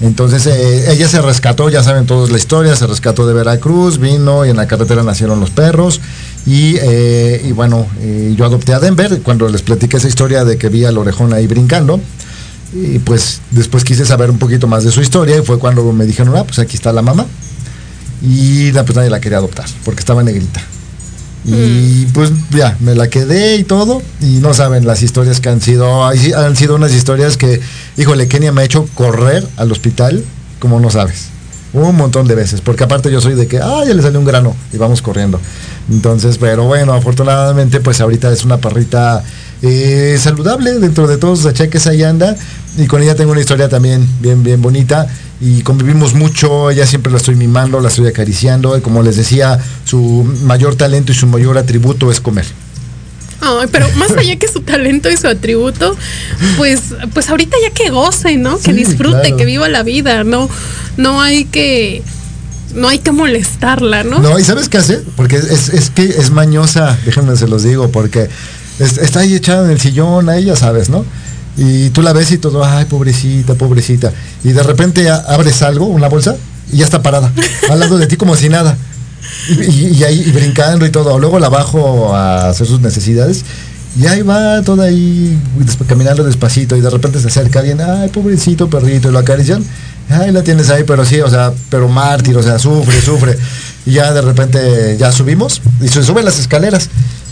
[0.00, 4.44] Entonces eh, ella se rescató, ya saben todos la historia, se rescató de Veracruz, vino
[4.44, 6.00] y en la carretera nacieron los perros.
[6.44, 10.68] Y, eh, bueno, eh, yo adopté a Denver cuando les platiqué esa historia de que
[10.68, 12.00] vi al orejón ahí brincando.
[12.74, 16.04] Y pues después quise saber un poquito más de su historia y fue cuando me
[16.04, 17.26] dijeron, ah, pues aquí está la mamá.
[18.20, 20.60] Y pues nadie la quería adoptar porque estaba negrita.
[21.46, 24.02] Y pues ya, me la quedé y todo.
[24.20, 26.04] Y no saben las historias que han sido.
[26.04, 27.60] Han sido unas historias que,
[27.96, 30.24] híjole, Kenia me ha hecho correr al hospital,
[30.58, 31.28] como no sabes.
[31.72, 32.60] Un montón de veces.
[32.60, 35.40] Porque aparte yo soy de que, ah, ya le salió un grano y vamos corriendo.
[35.90, 39.22] Entonces, pero bueno, afortunadamente, pues ahorita es una perrita
[39.62, 42.36] eh, saludable dentro de todos los achaques ahí anda.
[42.76, 45.06] Y con ella tengo una historia también bien, bien bonita.
[45.40, 48.76] Y convivimos mucho, ella siempre la estoy mimando, la estoy acariciando.
[48.76, 50.00] Y como les decía, su
[50.44, 52.46] mayor talento y su mayor atributo es comer.
[53.42, 55.94] Ay, pero más allá que su talento y su atributo,
[56.56, 56.80] pues,
[57.12, 58.56] pues ahorita ya que goce, ¿no?
[58.56, 59.36] que Sí, disfrute, claro.
[59.36, 60.48] que viva la vida, no,
[60.96, 62.02] no hay que,
[62.74, 64.20] no hay que molestarla, ¿no?
[64.20, 65.02] No, ¿y sabes qué hace?
[65.16, 68.30] Porque es, es que es mañosa, déjenme se los digo, porque
[68.78, 71.04] es- está ahí echada en el sillón, ahí ya sabes, ¿no?
[71.56, 74.12] Y tú la ves y todo, ay, pobrecita, pobrecita.
[74.44, 76.36] Y de repente abres algo, una bolsa,
[76.72, 77.32] y ya está parada,
[77.70, 78.76] al lado de ti como si nada.
[79.48, 81.18] Y, y- y ahí y brincando y todo.
[81.18, 83.44] Luego la bajo a hacer sus necesidades.
[83.98, 85.38] Y ahí va toda ahí
[85.88, 89.64] caminando despacito y de repente se acerca alguien, ay, pobrecito perrito, y lo acarician.
[90.10, 93.38] Ay, la tienes ahí, pero sí, o sea, pero mártir, o sea, sufre, sufre.
[93.86, 96.90] Y ya de repente ya subimos y se suben las escaleras.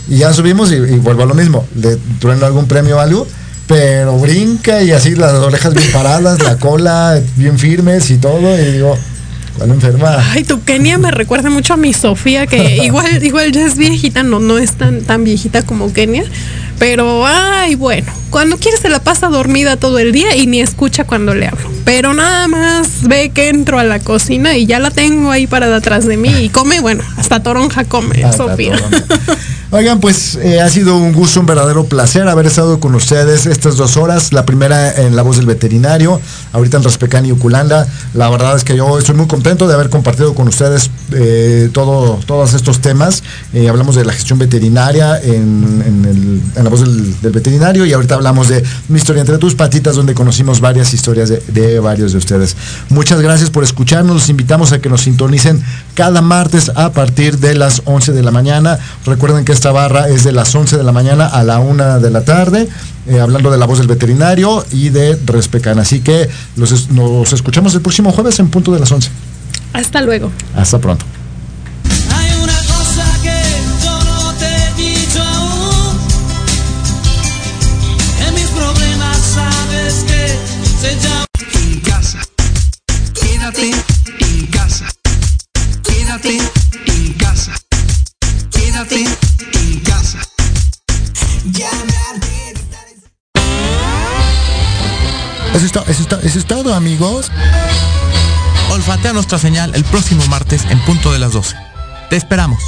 [0.09, 1.65] Y ya subimos y, y vuelvo a lo mismo.
[1.75, 3.27] Le trueno algún premio o algo,
[3.67, 8.59] pero brinca y así las orejas bien paradas, la cola bien firmes y todo.
[8.59, 8.97] Y digo,
[9.57, 10.31] ¿cuál enferma?
[10.31, 14.23] Ay, tu Kenia me recuerda mucho a mi Sofía, que igual, igual ya es viejita,
[14.23, 16.23] no, no es tan, tan viejita como Kenia.
[16.77, 21.05] Pero, ay, bueno, cuando quiere se la pasa dormida todo el día y ni escucha
[21.05, 21.71] cuando le hablo.
[21.85, 25.77] Pero nada más ve que entro a la cocina y ya la tengo ahí parada
[25.77, 28.75] atrás de mí y come, bueno, hasta toronja come, Sofía.
[29.71, 33.77] Oigan, pues eh, ha sido un gusto, un verdadero placer haber estado con ustedes estas
[33.77, 34.31] dos horas.
[34.31, 36.21] La primera en La Voz del Veterinario,
[36.53, 37.87] ahorita en Respecán y Uculanda.
[38.13, 42.19] La verdad es que yo estoy muy contento de haber compartido con ustedes eh, todo,
[42.27, 43.23] todos estos temas.
[43.53, 48.49] Eh, hablamos de la gestión veterinaria en, La Voz del, del Veterinario y ahorita hablamos
[48.49, 52.55] de Mi historia entre tus patitas, donde conocimos varias historias de, de varios de ustedes.
[52.89, 54.15] Muchas gracias por escucharnos.
[54.15, 55.63] Los invitamos a que nos sintonicen
[55.95, 58.77] cada martes a partir de las 11 de la mañana.
[59.05, 62.09] Recuerden que esta barra es de las 11 de la mañana a la 1 de
[62.11, 62.67] la tarde,
[63.07, 65.79] eh, hablando de la voz del veterinario y de Respecan.
[65.79, 69.09] Así que los nos escuchamos el próximo jueves en punto de las 11.
[69.73, 70.31] Hasta luego.
[70.55, 71.05] Hasta pronto.
[95.55, 97.31] Eso es, eso es eso es todo, amigos.
[98.71, 101.55] Olfatea nuestra señal el próximo martes en punto de las 12.
[102.09, 102.61] Te esperamos.